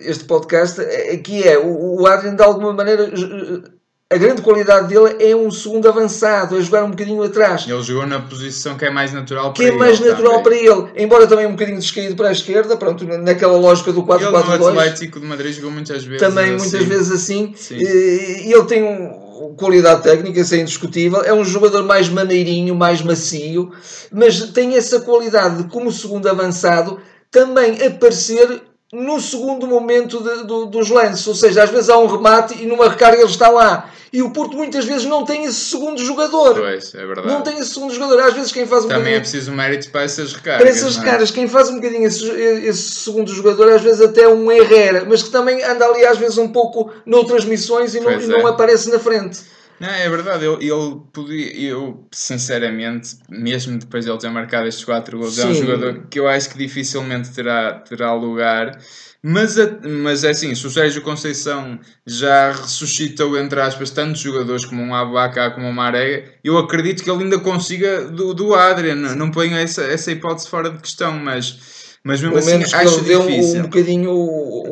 este 0.01 0.25
podcast 0.25 0.81
eh, 0.81 1.17
que 1.19 1.47
é 1.47 1.59
o, 1.59 2.01
o 2.01 2.07
Adrian 2.07 2.35
de 2.35 2.43
alguma 2.43 2.73
maneira 2.73 3.05
eh, 3.05 3.80
a 4.13 4.19
grande 4.19 4.43
qualidade 4.43 4.89
dele 4.89 5.17
é 5.21 5.37
um 5.37 5.51
segundo 5.53 5.89
avançado, 5.89 6.59
é 6.59 6.61
jogar 6.61 6.83
um 6.83 6.91
bocadinho 6.91 7.23
atrás 7.23 7.65
Ele 7.69 7.81
jogou 7.83 8.07
na 8.07 8.21
posição 8.21 8.77
que 8.77 8.85
é 8.85 8.91
mais 8.91 9.13
natural 9.13 9.53
que 9.53 9.65
para 9.65 9.75
é 9.75 9.79
mais 9.79 10.01
ele 10.01 10.11
natural 10.11 10.43
também. 10.43 10.65
para 10.65 10.75
ele, 10.75 11.05
embora 11.05 11.27
também 11.29 11.47
um 11.47 11.53
bocadinho 11.53 11.79
descaído 11.79 12.17
para 12.17 12.29
a 12.29 12.33
esquerda, 12.33 12.77
pronto, 12.77 13.05
naquela 13.07 13.57
lógica 13.57 13.93
do 13.93 14.01
Ele 14.01 14.25
no 14.25 14.33
4-4-2, 14.33 14.69
Atlético 14.69 15.21
de 15.21 15.27
Madrid 15.27 15.55
jogou 15.55 15.71
muitas 15.71 16.05
vezes. 16.05 16.21
também 16.21 16.55
assim. 16.55 16.71
muitas 16.71 16.85
vezes 16.85 17.13
assim, 17.13 17.55
Sim. 17.57 17.77
ele 17.77 18.65
tem 18.65 18.83
um, 18.83 19.55
qualidade 19.57 20.03
técnica, 20.03 20.41
isso 20.41 20.55
é 20.55 20.59
indiscutível, 20.59 21.23
é 21.23 21.33
um 21.33 21.45
jogador 21.45 21.85
mais 21.85 22.09
maneirinho, 22.09 22.75
mais 22.75 23.03
macio, 23.03 23.71
mas 24.11 24.41
tem 24.51 24.77
essa 24.77 25.01
qualidade 25.01 25.63
de, 25.63 25.69
como 25.71 25.93
segundo 25.93 26.29
avançado, 26.29 27.01
também 27.31 27.81
aparecer 27.87 28.61
no 28.93 29.21
segundo 29.21 29.67
momento 29.67 30.21
de- 30.23 30.45
do- 30.45 30.67
dos 30.67 30.91
lances, 30.91 31.27
ou 31.27 31.35
seja, 31.35 31.63
às 31.63 31.71
vezes 31.71 31.89
há 31.89 31.97
um 31.99 32.07
remate 32.07 32.61
e 32.61 32.67
numa 32.67 32.89
recarga 32.89 33.19
ele 33.23 33.31
está 33.31 33.49
lá, 33.49 33.89
e 34.13 34.21
o 34.23 34.31
Porto 34.31 34.57
muitas 34.57 34.85
vezes 34.85 35.05
não 35.07 35.25
tem 35.25 35.45
esse 35.45 35.61
segundo 35.61 36.03
jogador, 36.05 36.55
Pois, 36.57 36.93
é 36.97 37.07
verdade. 37.07 37.29
não 37.29 37.43
tem 37.43 37.59
esse 37.61 37.73
segundo 37.75 37.95
jogador, 37.95 38.19
às 38.21 38.35
vezes 38.35 38.51
quem 38.51 38.67
faz 38.67 38.85
um 38.85 38.89
Também 38.89 39.15
é 39.15 39.21
preciso 39.21 39.53
mérito 39.53 39.89
para 39.93 40.03
essas 40.03 40.33
recargas. 40.33 40.61
para 40.63 40.71
essas 40.71 40.99
é? 40.99 41.05
caras, 41.05 41.31
quem 41.31 41.47
faz 41.47 41.71
um 41.71 41.77
bocadinho 41.77 42.05
esse, 42.05 42.29
esse 42.29 42.91
segundo 42.97 43.33
jogador, 43.33 43.71
às 43.73 43.83
vezes 43.83 44.01
até 44.01 44.23
é 44.23 44.29
um 44.29 44.51
Herrera, 44.51 45.07
mas 45.09 45.23
que 45.23 45.31
também 45.31 45.63
anda 45.63 45.87
ali 45.87 46.05
às 46.05 46.19
vezes 46.19 46.37
um 46.39 46.49
pouco 46.49 46.91
noutras 47.07 47.45
missões 47.45 47.95
e 47.95 48.01
não, 48.01 48.11
e 48.11 48.27
não 48.27 48.41
é. 48.41 48.51
aparece 48.51 48.91
na 48.91 48.99
frente. 48.99 49.39
Não, 49.81 49.89
é 49.89 50.11
verdade, 50.11 50.45
ele, 50.45 50.71
ele 50.71 51.01
podia, 51.11 51.59
eu 51.59 52.07
sinceramente, 52.13 53.17
mesmo 53.31 53.79
depois 53.79 54.05
de 54.05 54.11
ele 54.11 54.19
ter 54.19 54.29
marcado 54.29 54.69
estes 54.69 54.85
4 54.85 55.19
gols, 55.19 55.39
é 55.39 55.47
um 55.47 55.55
Sim. 55.55 55.61
jogador 55.61 56.07
que 56.09 56.21
eu 56.21 56.29
acho 56.29 56.51
que 56.51 56.59
dificilmente 56.59 57.31
terá, 57.33 57.81
terá 57.81 58.13
lugar. 58.13 58.79
Mas, 59.23 59.59
a- 59.59 59.79
mas 59.89 60.23
é 60.23 60.31
assim, 60.31 60.55
se 60.55 60.67
o 60.67 60.71
Sérgio 60.71 61.01
Conceição 61.01 61.81
já 62.07 62.53
ressuscitou, 62.53 63.39
entre 63.39 63.59
aspas, 63.59 63.91
tantos 63.91 64.21
jogadores 64.21 64.67
como 64.67 64.83
um 64.83 64.95
Abaca, 64.95 65.51
como 65.53 65.67
um 65.67 65.73
Marega, 65.73 66.31
eu 66.45 66.59
acredito 66.59 67.03
que 67.03 67.11
ele 67.11 67.25
ainda 67.25 67.39
consiga 67.39 68.05
do, 68.05 68.35
do 68.35 68.55
Adrian. 68.55 68.97
Não, 68.97 69.15
não 69.17 69.31
ponho 69.31 69.57
essa, 69.57 69.83
essa 69.85 70.13
hipótese 70.13 70.49
fora 70.49 70.69
de 70.71 70.79
questão, 70.79 71.13
mas, 71.19 71.90
mas 72.03 72.21
mesmo 72.23 72.35
Pelo 72.35 72.39
assim 72.39 72.51
menos 72.53 72.71
que 72.71 72.75
acho 72.77 72.99
ele 72.99 73.05
deu 73.09 73.23
um, 73.23 73.27
difícil. 73.27 73.59
um 73.59 73.63
bocadinho, 73.65 74.11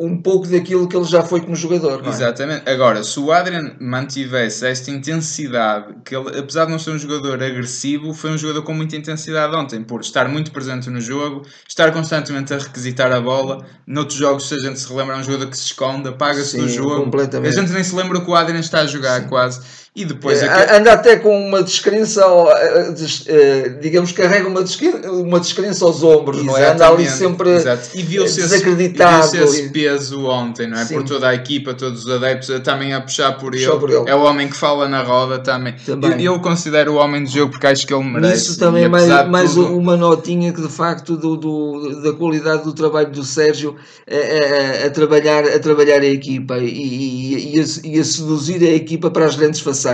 um 0.03 0.19
pouco 0.19 0.47
daquilo 0.47 0.87
que 0.87 0.97
ele 0.97 1.05
já 1.05 1.21
foi 1.21 1.41
como 1.41 1.55
jogador. 1.55 2.01
não 2.01 2.07
é? 2.07 2.09
Exatamente. 2.09 2.67
Agora, 2.67 3.03
se 3.03 3.19
o 3.19 3.31
Adrian 3.31 3.75
mantivesse 3.79 4.65
esta 4.65 4.89
intensidade, 4.89 5.93
que 6.03 6.15
ele, 6.15 6.39
apesar 6.39 6.65
de 6.65 6.71
não 6.71 6.79
ser 6.79 6.89
um 6.89 6.97
jogador 6.97 7.43
agressivo, 7.43 8.13
foi 8.15 8.31
um 8.31 8.37
jogador 8.37 8.63
com 8.63 8.73
muita 8.73 8.95
intensidade 8.95 9.55
ontem, 9.55 9.83
por 9.83 10.01
estar 10.01 10.27
muito 10.27 10.51
presente 10.51 10.89
no 10.89 10.99
jogo, 10.99 11.45
estar 11.67 11.91
constantemente 11.91 12.51
a 12.51 12.57
requisitar 12.57 13.11
a 13.11 13.21
bola. 13.21 13.63
Noutros 13.85 14.17
jogos, 14.17 14.47
se 14.47 14.55
a 14.55 14.57
gente 14.57 14.79
se 14.79 14.89
relembra, 14.89 15.15
é 15.15 15.19
um 15.19 15.23
jogador 15.23 15.47
que 15.51 15.57
se 15.57 15.65
esconde, 15.65 16.09
apaga-se 16.09 16.57
Sim, 16.57 16.61
do 16.61 16.69
jogo. 16.69 17.11
A 17.43 17.51
gente 17.51 17.71
nem 17.71 17.83
se 17.83 17.93
lembra 17.93 18.19
que 18.21 18.29
o 18.29 18.33
Adrian 18.33 18.59
está 18.59 18.79
a 18.79 18.87
jogar 18.87 19.27
quase. 19.27 19.61
E 19.99 20.05
depois 20.05 20.41
É, 20.41 20.47
aquele- 20.47 20.77
Anda 20.77 20.93
até 20.93 21.17
com 21.17 21.37
uma 21.47 21.61
descrença, 21.61 22.23
eh, 22.23 22.93
eh, 23.27 23.69
digamos, 23.81 24.13
carrega 24.13 24.47
uma 24.47 24.63
descrença, 24.63 25.11
uma 25.11 25.39
descrença 25.41 25.83
aos 25.83 26.01
ombros, 26.03 26.41
não 26.41 26.57
é? 26.57 26.71
Anda 26.71 26.87
ali 26.87 27.03
Exatamente, 27.03 27.11
sempre 27.35 27.49
exato. 27.49 27.89
e 27.93 28.01
viu-se 28.01 28.39
esse, 28.39 28.39
e 28.39 28.43
desacreditado. 28.43 29.35
esse 29.43 29.61
e- 29.65 29.69
peso 29.69 30.25
ontem, 30.25 30.67
não 30.67 30.79
é? 30.79 30.85
Sim. 30.85 30.93
Por 30.93 31.03
toda 31.03 31.27
a 31.27 31.35
equipa, 31.35 31.73
todos 31.73 32.05
os 32.05 32.09
adeptos, 32.11 32.49
eh, 32.49 32.59
também 32.59 32.93
a 32.93 33.01
puxar 33.01 33.33
por, 33.33 33.53
ele. 33.53 33.67
por 33.67 33.89
ele. 33.89 34.03
É 34.09 34.15
o 34.15 34.21
homem 34.23 34.47
que 34.47 34.55
fala 34.55 34.87
na 34.87 35.03
roda 35.03 35.37
também. 35.39 35.75
Também. 35.85 36.11
Eu, 36.23 36.35
eu 36.35 36.39
considero 36.39 36.93
o 36.93 36.95
homem 36.95 37.21
do 37.25 37.29
jogo 37.29 37.51
porque 37.51 37.67
acho 37.67 37.85
que 37.85 37.93
ele 37.93 38.03
merece. 38.05 38.33
Nisso 38.49 38.57
também 38.59 38.85
é 38.85 38.87
mais, 38.87 39.27
mais 39.27 39.53
tudo- 39.53 39.75
uma 39.77 39.97
notinha 39.97 40.53
que 40.53 40.61
de 40.61 40.69
facto 40.69 41.17
do, 41.17 41.35
do- 41.35 42.01
da 42.03 42.13
qualidade 42.13 42.63
do 42.63 42.71
trabalho 42.71 43.11
do 43.11 43.23
Sérgio 43.25 43.75
a, 44.09 44.83
a- 44.83 44.87
a 44.87 44.89
trabalhar, 44.91 45.43
a 45.43 45.59
trabalhar 45.59 45.99
a 46.01 46.05
equipa 46.05 46.57
e, 46.57 46.69
e- 46.69 47.55
e 47.57 47.59
a, 47.59 47.65
e 47.83 47.99
a 47.99 48.03
seduzir 48.05 48.63
a 48.63 48.71
equipa 48.73 49.11
para 49.11 49.25
as 49.25 49.35
grandes 49.35 49.59
façanhas. 49.59 49.88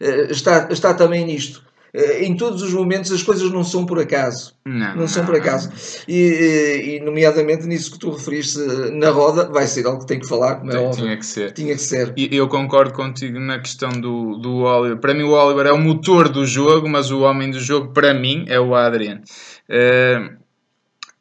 Eh, 0.00 0.26
Está, 0.30 0.68
está 0.70 0.94
também 0.94 1.24
nisto. 1.26 1.64
eh, 1.94 2.24
em 2.24 2.36
todos 2.36 2.62
os 2.62 2.74
momentos 2.74 3.10
as 3.12 3.22
coisas 3.22 3.50
não 3.50 3.64
são 3.64 3.86
por 3.86 3.98
acaso. 3.98 4.54
Não, 4.66 4.96
Não 4.96 5.08
são 5.08 5.24
por 5.24 5.34
acaso. 5.36 5.70
E, 6.06 6.14
e, 6.14 6.96
e, 6.96 7.00
nomeadamente 7.00 7.66
nisso 7.66 7.92
que 7.92 7.98
tu 7.98 8.10
referiste 8.10 8.58
na 8.92 9.10
roda, 9.10 9.48
vai 9.50 9.66
ser 9.66 9.86
algo 9.86 10.00
que 10.00 10.06
tem 10.06 10.18
que 10.20 10.26
falar, 10.28 10.56
como 10.56 10.70
é 10.72 10.74
Tinha- 10.76 10.86
óbvio. 10.88 11.04
Tinha 11.04 11.16
que 11.16 11.26
ser. 11.26 11.52
Tinha 11.52 11.74
que 11.74 11.80
ser. 11.80 12.12
E 12.16 12.36
eu 12.36 12.48
concordo 12.48 12.92
contigo 12.92 13.38
na 13.40 13.58
questão 13.60 13.88
do, 13.90 14.36
do 14.38 14.56
Oliver. 14.64 14.98
Para 14.98 15.14
mim, 15.14 15.22
o 15.22 15.30
Oliver 15.32 15.66
é 15.66 15.72
o 15.72 15.78
motor 15.78 16.28
do 16.28 16.44
jogo, 16.44 16.88
mas 16.88 17.10
o 17.10 17.20
homem 17.20 17.50
do 17.50 17.60
jogo, 17.60 17.92
para 17.94 18.12
mim, 18.12 18.44
é 18.48 18.58
o 18.60 18.74
Adrian. 18.74 19.20
Eh, 19.68 20.30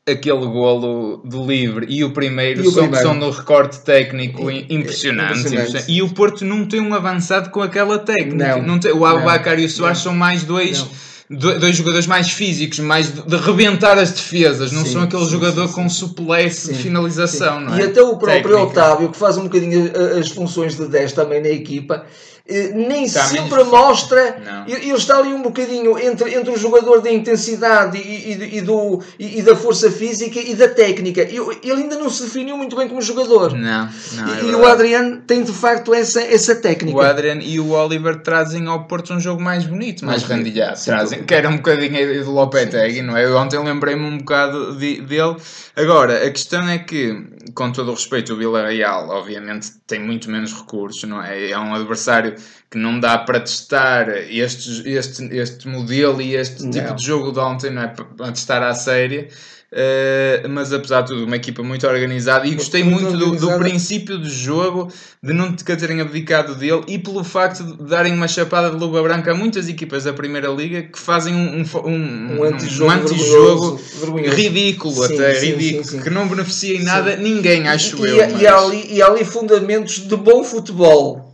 aquele 0.08 0.46
golo 0.46 1.20
de 1.26 1.36
livre 1.38 1.88
e 1.90 2.04
o 2.04 2.12
primeiro, 2.12 2.64
E 2.64 2.68
o 2.68 2.72
são, 2.72 2.84
primeiro. 2.84 3.08
são 3.08 3.16
no 3.16 3.32
recorte 3.32 3.80
técnico 3.80 4.52
I- 4.52 4.66
impressionante, 4.70 5.40
impressionante. 5.40 5.48
impressionante. 5.48 5.92
E 5.92 6.02
o 6.04 6.10
Porto 6.10 6.46
não 6.46 6.64
tem 6.66 6.80
um 6.80 6.94
avançado 6.94 7.50
com 7.50 7.60
aquela 7.62 7.98
técnica. 7.98 8.58
Não. 8.62 8.78
tem, 8.80 8.92
o 8.92 9.00
Não. 9.00 9.06
Abacar 9.08 9.60
e 9.60 9.66
o 9.66 9.70
Soares 9.70 9.98
Não. 10.00 10.04
são 10.04 10.14
mais 10.14 10.44
dois. 10.44 10.86
Dois 11.28 11.76
jogadores 11.76 12.06
mais 12.06 12.30
físicos, 12.30 12.78
mais 12.80 13.12
de, 13.12 13.22
de 13.24 13.36
rebentar 13.38 13.98
as 13.98 14.12
defesas, 14.12 14.72
não 14.72 14.86
Sim, 14.86 14.92
são 14.94 15.02
aquele 15.02 15.26
sim, 15.26 15.32
jogador 15.32 15.68
sim, 15.68 15.74
com 15.74 15.90
suplesse 15.90 16.70
de 16.72 16.78
Sim, 16.78 16.84
finalização, 16.84 17.60
não 17.62 17.74
é? 17.76 17.80
E 17.80 17.84
até 17.86 18.02
o 18.02 18.16
próprio 18.18 18.44
Técnica. 18.44 18.62
Otávio, 18.62 19.10
que 19.10 19.18
faz 19.18 19.36
um 19.38 19.44
bocadinho 19.44 19.92
a- 19.96 20.20
as 20.20 20.30
funções 20.30 20.76
de 20.78 20.88
10 20.88 21.14
também 21.14 21.42
na 21.42 21.50
equipa, 21.50 22.06
eh, 22.48 22.72
nem 22.76 23.06
Está 23.06 23.24
sempre 23.26 23.64
mostra. 23.64 24.38
Não. 24.46 24.68
Ele 24.68 24.92
está 24.94 25.18
ali 25.18 25.34
um 25.34 25.42
bocadinho 25.42 25.98
entre, 25.98 26.32
entre 26.36 26.52
o 26.52 26.58
jogador 26.58 27.02
da 27.02 27.12
intensidade 27.12 27.98
e, 27.98 28.34
e- 28.34 28.58
e 28.58 28.62
do, 28.62 29.02
e, 29.18 29.40
e 29.40 29.42
da 29.42 29.56
força 29.56 29.90
física 29.90 30.40
e 30.40 30.54
da 30.54 30.68
técnica. 30.68 31.24
E 31.24 31.38
Ele 31.68 31.82
ainda 31.84 31.96
não 31.98 32.08
se 32.08 32.22
definiu 32.24 32.56
muito 32.56 32.76
bem 32.76 32.88
como 32.88 33.02
jogador. 33.02 33.54
Não, 33.54 33.90
não, 34.14 34.36
é 34.36 34.42
e, 34.44 34.46
e 34.52 34.56
o. 34.56 34.64
Adriano 34.66 35.22
tem 35.26 35.42
de 35.44 35.52
facto 35.52 35.92
essa, 35.92 36.22
essa 36.22 36.56
técnica. 36.56 36.96
O 36.96 37.02
Adrian 37.02 37.40
e 37.42 37.60
o 37.60 37.72
Oliver 37.72 38.18
trazem 38.22 38.68
ao 38.68 38.84
Porto 38.84 39.12
um 39.14 39.20
jogo 39.20 39.42
mais 39.42 39.66
bonito, 39.66 40.06
mais 40.06 40.22
Mais 40.24 40.38
rendilhado. 40.38 40.80
Trazem, 40.86 41.15
dúvida. 41.16 41.24
que 41.28 41.34
era 41.34 41.50
um 41.50 41.58
bocadinho 41.58 42.24
do 42.24 42.32
Lopetegui, 42.32 43.02
não 43.02 43.16
é? 43.18 43.26
Eu 43.26 43.36
ontem 43.38 43.58
lembrei-me 43.64 44.04
um 44.04 44.18
bocado 44.20 44.78
de- 44.78 45.02
dele. 45.02 45.36
Agora, 45.76 46.26
a 46.26 46.32
questão 46.32 46.68
é 46.70 46.78
que, 46.80 47.28
com 47.54 47.72
todo 47.72 47.92
o 47.92 47.94
respeito, 47.96 48.34
o 48.34 48.38
Villarreal, 48.38 49.10
obviamente, 49.10 49.72
tem 49.88 50.00
muito 50.00 50.30
menos 50.30 50.54
recursos, 50.54 51.04
não 51.04 51.22
é? 51.22 51.50
É 51.52 51.58
um 51.60 51.74
adversário 51.74 52.36
que 52.70 52.78
não 52.78 53.00
dá 53.00 53.18
para 53.18 53.40
testar 53.40 54.10
este, 54.10 54.90
este, 54.90 55.24
este 55.36 55.68
modelo 55.68 56.22
e 56.22 56.36
este 56.36 56.64
Não. 56.64 56.72
tipo 56.72 56.96
de 56.96 57.06
jogo 57.06 57.32
de 57.32 57.40
ontem, 57.40 57.70
não 57.72 57.84
é? 57.84 57.88
Para 57.88 58.06
para 58.06 58.32
testar 58.32 58.62
à 58.64 58.74
séria. 58.74 59.28
Uh, 59.76 60.48
mas 60.48 60.72
apesar 60.72 61.02
de 61.02 61.08
tudo, 61.10 61.26
uma 61.26 61.36
equipa 61.36 61.62
muito 61.62 61.86
organizada 61.86 62.48
e 62.48 62.56
gostei 62.56 62.82
Muito 62.82 63.12
muito 63.12 63.18
do, 63.18 63.36
do 63.36 63.58
princípio 63.60 64.18
do 64.18 64.30
jogo 64.30 64.90
de 65.22 65.34
não 65.34 65.54
te 65.54 65.66
terem 65.66 66.00
abdicado 66.00 66.56
dele 66.56 66.82
e 66.88 66.98
pelo 66.98 67.26
facto 67.26 67.62
de 67.62 67.84
darem 67.84 68.14
uma 68.14 68.26
chapada 68.26 68.70
de 68.70 68.78
luva 68.78 69.04
branca 69.04 69.34
a 69.34 69.36
muitas 69.36 69.68
equipas 69.68 70.06
da 70.06 70.14
Primeira 70.14 70.48
Liga 70.48 70.84
que 70.84 70.98
fazem 70.98 71.36
um, 71.36 71.58
um, 71.60 71.90
um, 71.90 72.40
Um 72.40 72.44
antijogo, 72.46 72.90
antijogo 72.90 73.78
vergonhoso, 73.78 74.00
vergonhoso. 74.00 74.36
ridículo, 74.38 74.96
Sim, 74.96 75.14
até 75.16 75.34
sim, 75.36 75.46
ridículo, 75.48 75.84
sim, 75.84 76.00
que 76.00 76.10
não 76.10 76.26
beneficia 76.30 76.78
em 76.78 76.84
nada 76.84 77.18
ninguém, 77.18 77.68
acho 77.68 77.98
e, 78.06 78.10
eu. 78.10 78.16
e, 78.16 78.32
mas- 78.32 78.42
e 78.42 78.48
ali, 78.48 78.88
e 78.94 79.02
há 79.02 79.08
ali 79.08 79.26
fundamentos 79.26 80.00
de 80.00 80.16
bom 80.16 80.42
futebol. 80.42 81.25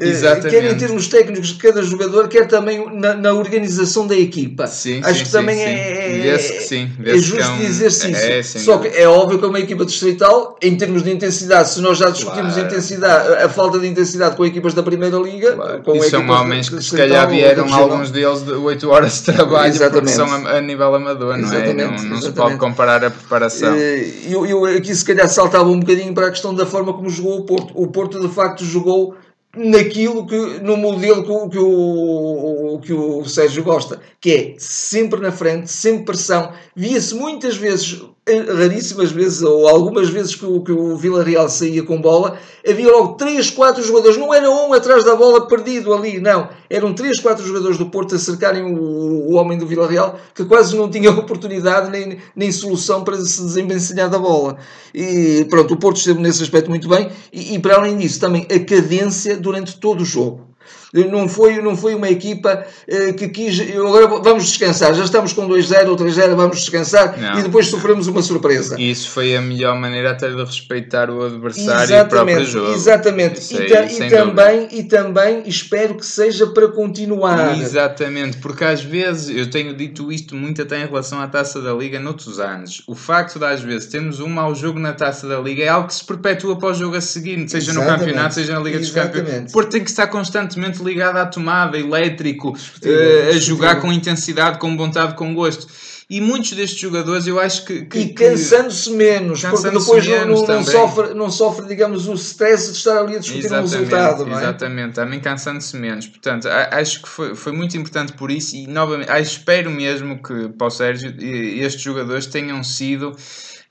Eh, 0.00 0.08
Exatamente. 0.08 0.50
Quer 0.50 0.64
em 0.72 0.76
termos 0.76 1.08
técnicos 1.08 1.48
de 1.48 1.54
cada 1.56 1.82
jogador, 1.82 2.28
quer 2.28 2.46
também 2.48 2.84
na, 2.98 3.14
na 3.14 3.32
organização 3.34 4.06
da 4.06 4.16
equipa. 4.16 4.66
Sim, 4.66 5.00
Acho 5.04 5.18
sim, 5.18 5.24
que 5.24 5.30
também 5.32 5.56
sim. 5.56 5.62
é, 5.62 6.36
que 6.38 6.60
sim, 6.62 6.90
é 7.04 7.18
justo 7.18 7.42
é 7.42 7.48
um- 7.48 7.58
dizer-se 7.58 8.10
isso. 8.10 8.20
é, 8.24 8.42
sem 8.42 8.60
Só 8.62 8.78
que 8.78 8.88
é 8.88 9.06
óbvio 9.08 9.38
que 9.38 9.44
é 9.44 9.48
uma 9.48 9.60
equipa 9.60 9.84
distrital, 9.84 10.56
em 10.62 10.76
termos 10.76 11.02
de 11.02 11.10
intensidade, 11.10 11.70
se 11.70 11.80
nós 11.80 11.98
já 11.98 12.10
discutimos 12.10 12.54
Claro. 12.54 12.62
a 12.68 12.70
intensidade, 12.70 13.34
a 13.44 13.48
falta 13.48 13.78
de 13.78 13.86
intensidade 13.88 14.36
com 14.36 14.44
equipas 14.44 14.74
da 14.74 14.82
Primeira 14.82 15.16
Liga, 15.18 15.52
Claro. 15.52 15.82
com 15.82 15.96
E 15.96 16.02
são 16.04 16.28
homens 16.28 16.68
que 16.68 16.82
se 16.82 16.96
calhar 16.96 17.28
vieram 17.28 17.72
alguns 17.72 18.10
deles 18.10 18.42
de 18.42 18.52
8 18.52 18.88
horas 18.88 19.14
de 19.18 19.32
trabalho 19.32 19.72
porque 19.72 19.84
Exatamente. 19.84 20.10
são 20.12 20.26
a, 20.46 20.56
a 20.56 20.60
nível 20.60 20.94
amador, 20.94 21.36
não 21.36 21.52
é? 21.52 21.56
Exatamente, 21.56 22.02
Não, 22.04 22.10
não 22.10 22.22
se 22.22 22.32
pode 22.32 22.56
comparar 22.56 23.04
a 23.04 23.10
preparação. 23.10 23.74
Eh, 23.76 24.08
Eu, 24.30 24.46
eu 24.46 24.64
aqui 24.64 24.94
se 24.94 25.04
calhar 25.04 25.28
saltava 25.28 25.68
um 25.68 25.80
bocadinho 25.80 26.14
para 26.14 26.26
a 26.28 26.30
questão 26.30 26.54
da 26.54 26.64
forma 26.64 26.92
como 26.92 27.08
jogou 27.10 27.38
o 27.38 27.42
Porto. 27.44 27.72
O 27.74 27.86
Porto 27.88 28.20
de 28.20 28.28
facto 28.32 28.64
jogou 28.64 29.14
naquilo 29.56 30.26
que 30.26 30.36
no 30.60 30.76
modelo 30.76 31.24
que, 31.24 31.30
o- 31.30 31.48
que 31.48 31.58
o 31.58 32.78
que 32.80 32.92
o 32.92 33.24
Sérgio 33.24 33.62
gosta, 33.64 34.00
que 34.20 34.30
é 34.32 34.54
sempre 34.58 35.20
na 35.20 35.32
frente, 35.32 35.70
sempre 35.70 36.04
pressão. 36.06 36.52
Via-se 36.74 37.14
muitas 37.14 37.56
vezes, 37.56 38.00
raríssimas 38.38 39.10
vezes 39.10 39.42
ou 39.42 39.68
algumas 39.68 40.08
vezes 40.08 40.34
que 40.34 40.44
o, 40.44 40.60
que 40.60 40.72
o 40.72 40.96
Villarreal 40.96 41.48
saía 41.48 41.82
com 41.82 42.00
bola, 42.00 42.38
havia 42.68 42.90
logo 42.90 43.14
3, 43.14 43.50
4 43.50 43.82
jogadores, 43.82 44.16
não 44.16 44.32
era 44.32 44.50
um 44.50 44.72
atrás 44.72 45.04
da 45.04 45.14
bola 45.14 45.46
perdido 45.46 45.92
ali, 45.94 46.20
não. 46.20 46.48
Eram 46.68 46.92
3, 46.92 47.20
4 47.20 47.44
jogadores 47.44 47.78
do 47.78 47.86
Porto 47.86 48.14
a 48.14 48.18
cercarem 48.18 48.64
o, 48.64 49.30
o 49.30 49.34
homem 49.34 49.58
do 49.58 49.66
Villarreal 49.66 50.18
que 50.34 50.44
quase 50.44 50.76
não 50.76 50.90
tinha 50.90 51.10
oportunidade 51.12 51.90
nem, 51.90 52.18
nem 52.34 52.52
solução 52.52 53.02
para 53.02 53.16
se 53.16 53.42
desembencinhar 53.42 54.08
da 54.08 54.18
bola. 54.18 54.58
E 54.94 55.46
pronto, 55.48 55.74
o 55.74 55.76
Porto 55.76 55.96
esteve 55.96 56.20
nesse 56.20 56.42
aspecto 56.42 56.68
muito 56.68 56.88
bem 56.88 57.10
e, 57.32 57.54
e 57.54 57.58
para 57.58 57.76
além 57.76 57.96
disso 57.96 58.20
também 58.20 58.46
a 58.50 58.58
cadência 58.60 59.36
durante 59.36 59.78
todo 59.78 60.02
o 60.02 60.04
jogo. 60.04 60.49
Não 60.92 61.28
foi, 61.28 61.62
não 61.62 61.76
foi 61.76 61.94
uma 61.94 62.08
equipa 62.08 62.64
eh, 62.88 63.12
que 63.12 63.28
quis. 63.28 63.60
Agora 63.76 64.06
vamos 64.08 64.46
descansar, 64.46 64.92
já 64.94 65.04
estamos 65.04 65.32
com 65.32 65.48
2-0 65.48 65.88
ou 65.88 65.96
3-0, 65.96 66.34
vamos 66.34 66.58
descansar 66.60 67.16
Não. 67.16 67.38
e 67.38 67.42
depois 67.42 67.66
sofremos 67.66 68.08
uma 68.08 68.22
surpresa. 68.22 68.80
Isso 68.80 69.08
foi 69.10 69.36
a 69.36 69.40
melhor 69.40 69.76
maneira 69.78 70.10
até 70.10 70.28
de 70.28 70.42
respeitar 70.42 71.08
o 71.10 71.22
adversário 71.22 71.94
e 71.94 72.00
o 72.00 72.06
próprio 72.06 72.40
Exatamente, 72.40 72.50
jogo. 72.50 72.72
exatamente. 72.74 73.54
E, 73.54 74.06
e 74.06 74.10
também, 74.10 74.68
e 74.72 74.82
também 74.84 75.42
espero 75.46 75.94
que 75.94 76.04
seja 76.04 76.48
para 76.48 76.68
continuar. 76.68 77.56
Exatamente, 77.60 78.38
porque 78.38 78.64
às 78.64 78.82
vezes, 78.82 79.34
eu 79.34 79.48
tenho 79.48 79.74
dito 79.74 80.10
isto 80.10 80.34
muito 80.34 80.60
até 80.62 80.82
em 80.82 80.86
relação 80.86 81.20
à 81.20 81.28
Taça 81.28 81.60
da 81.60 81.72
Liga 81.72 82.00
noutros 82.00 82.40
anos, 82.40 82.82
o 82.86 82.94
facto 82.94 83.38
de 83.38 83.44
às 83.44 83.60
vezes 83.60 83.86
termos 83.86 84.18
um 84.20 84.28
mau 84.28 84.54
jogo 84.54 84.78
na 84.78 84.92
Taça 84.92 85.28
da 85.28 85.38
Liga 85.38 85.62
é 85.62 85.68
algo 85.68 85.86
que 85.86 85.94
se 85.94 86.04
perpetua 86.04 86.58
para 86.58 86.70
o 86.70 86.74
jogo 86.74 86.96
a 86.96 87.00
seguir, 87.00 87.48
seja 87.48 87.72
no 87.72 87.80
Exatamente. 87.80 88.06
campeonato, 88.06 88.34
seja 88.34 88.54
na 88.54 88.60
Liga 88.60 88.78
dos 88.78 88.90
Campeões. 88.90 89.26
Exatamente. 89.28 89.52
Porto 89.52 89.70
tem 89.70 89.84
que 89.84 89.90
estar 89.90 90.06
constantemente 90.08 90.79
ligado 90.82 91.16
à 91.16 91.26
tomada, 91.26 91.78
elétrico, 91.78 92.56
eh, 92.82 93.30
a 93.34 93.38
jogar 93.38 93.80
com 93.80 93.92
intensidade, 93.92 94.58
com 94.58 94.76
vontade, 94.76 95.14
com 95.14 95.34
gosto. 95.34 95.66
E 96.12 96.20
muitos 96.20 96.50
destes 96.54 96.76
jogadores 96.80 97.28
eu 97.28 97.38
acho 97.38 97.64
que... 97.64 97.84
que- 97.84 97.98
E 98.00 98.08
cansando-se 98.12 98.90
menos, 98.90 99.42
porque 99.42 99.54
Cansando-se 99.56 99.86
depois 99.86 100.04
não- 100.08 100.12
menos 100.18 100.26
não, 100.40 100.40
não, 100.40 100.46
também. 100.64 100.64
sofre, 100.64 101.14
não 101.14 101.30
sofre, 101.30 101.66
digamos, 101.68 102.08
o 102.08 102.14
stress 102.14 102.72
de 102.72 102.78
estar 102.78 102.98
ali 102.98 103.14
a 103.14 103.20
discutir 103.20 103.52
um 103.52 103.60
resultado. 103.60 104.26
Não 104.26 104.36
é? 104.36 104.42
Exatamente, 104.42 104.94
também 104.94 105.20
cansando-se 105.20 105.76
menos. 105.76 106.08
Portanto, 106.08 106.48
acho 106.48 107.02
que 107.02 107.08
foi, 107.08 107.36
foi 107.36 107.52
muito 107.52 107.76
importante 107.76 108.12
por 108.14 108.28
isso 108.28 108.56
e 108.56 108.66
novamente, 108.66 109.08
espero 109.22 109.70
mesmo 109.70 110.20
que 110.20 110.48
para 110.48 110.66
o 110.66 110.70
Sérgio 110.70 111.14
estes 111.20 111.80
jogadores 111.80 112.26
tenham 112.26 112.64
sido. 112.64 113.14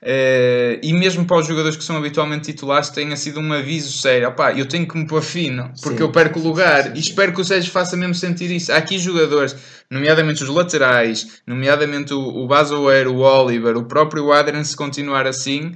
Eh, 0.02 0.78
e 0.82 0.92
mesmo 0.92 1.24
para 1.26 1.38
os 1.38 1.46
jogadores 1.46 1.76
que 1.76 1.84
são 1.84 1.96
habitualmente 1.96 2.50
titulares 2.52 2.88
tenha 2.88 3.14
sido 3.16 3.38
um 3.40 3.52
aviso 3.52 3.92
sério, 3.98 4.28
opá, 4.28 4.52
eu 4.52 4.66
tenho 4.66 4.86
que 4.88 4.96
me 4.96 5.06
pôr 5.06 5.22
fino 5.22 5.70
porque 5.82 5.98
Sim. 5.98 6.04
eu 6.04 6.10
perco 6.12 6.38
o 6.38 6.42
lugar 6.42 6.84
Sim, 6.84 6.88
sim, 6.90 6.96
e 6.96 7.00
espero 7.00 7.32
que 7.34 7.40
o 7.40 7.44
Sérgio 7.44 7.70
faça 7.70 7.96
mesmo 7.96 8.14
sentir 8.14 8.50
isso. 8.50 8.72
Há 8.72 8.76
aqui 8.76 8.98
jogadores, 8.98 9.54
nomeadamente 9.90 10.42
os 10.42 10.48
laterais, 10.48 11.42
nomeadamente 11.46 12.14
o, 12.14 12.18
o 12.20 12.46
Basoeiro, 12.46 13.14
o 13.14 13.20
Oliver, 13.20 13.76
o 13.76 13.84
próprio 13.84 14.32
Adrian, 14.32 14.64
se 14.64 14.74
continuar 14.76 15.26
assim, 15.26 15.72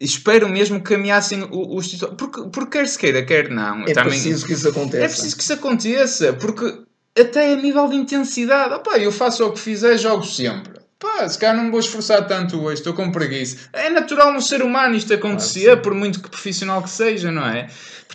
espero 0.00 0.48
mesmo 0.48 0.82
que 0.82 0.94
ameacem 0.94 1.42
o- 1.44 1.76
os 1.76 1.88
titulares, 1.88 2.16
porque, 2.18 2.42
porque 2.50 2.78
quer 2.78 2.88
se 2.88 2.98
queira, 2.98 3.24
quer 3.24 3.48
não. 3.50 3.82
É 3.84 3.92
também, 3.92 4.10
preciso 4.10 4.46
que 4.46 4.52
isso 4.54 4.68
aconteça. 4.68 5.04
é 5.04 5.08
preciso 5.08 5.36
que 5.36 5.42
isso 5.42 5.52
aconteça, 5.52 6.32
porque 6.34 6.82
até 7.18 7.52
a 7.52 7.56
nível 7.56 7.88
de 7.88 7.96
intensidade, 7.96 8.74
opá, 8.74 8.98
eu 8.98 9.10
faço 9.12 9.44
o 9.44 9.52
que 9.52 9.58
fizer, 9.60 9.96
jogo 9.98 10.24
sempre. 10.24 10.77
Pá, 10.98 11.28
se 11.28 11.38
calhar 11.38 11.56
não 11.56 11.64
me 11.64 11.70
vou 11.70 11.78
esforçar 11.78 12.26
tanto 12.26 12.60
hoje, 12.60 12.80
estou 12.80 12.92
com 12.92 13.12
preguiça. 13.12 13.68
É 13.72 13.88
natural 13.88 14.32
no 14.32 14.42
ser 14.42 14.62
humano 14.62 14.96
isto 14.96 15.14
acontecer, 15.14 15.66
Claro 15.66 15.82
por 15.82 15.94
muito 15.94 16.20
que 16.20 16.28
profissional 16.28 16.82
que 16.82 16.90
seja, 16.90 17.30
não 17.30 17.46
é? 17.46 17.68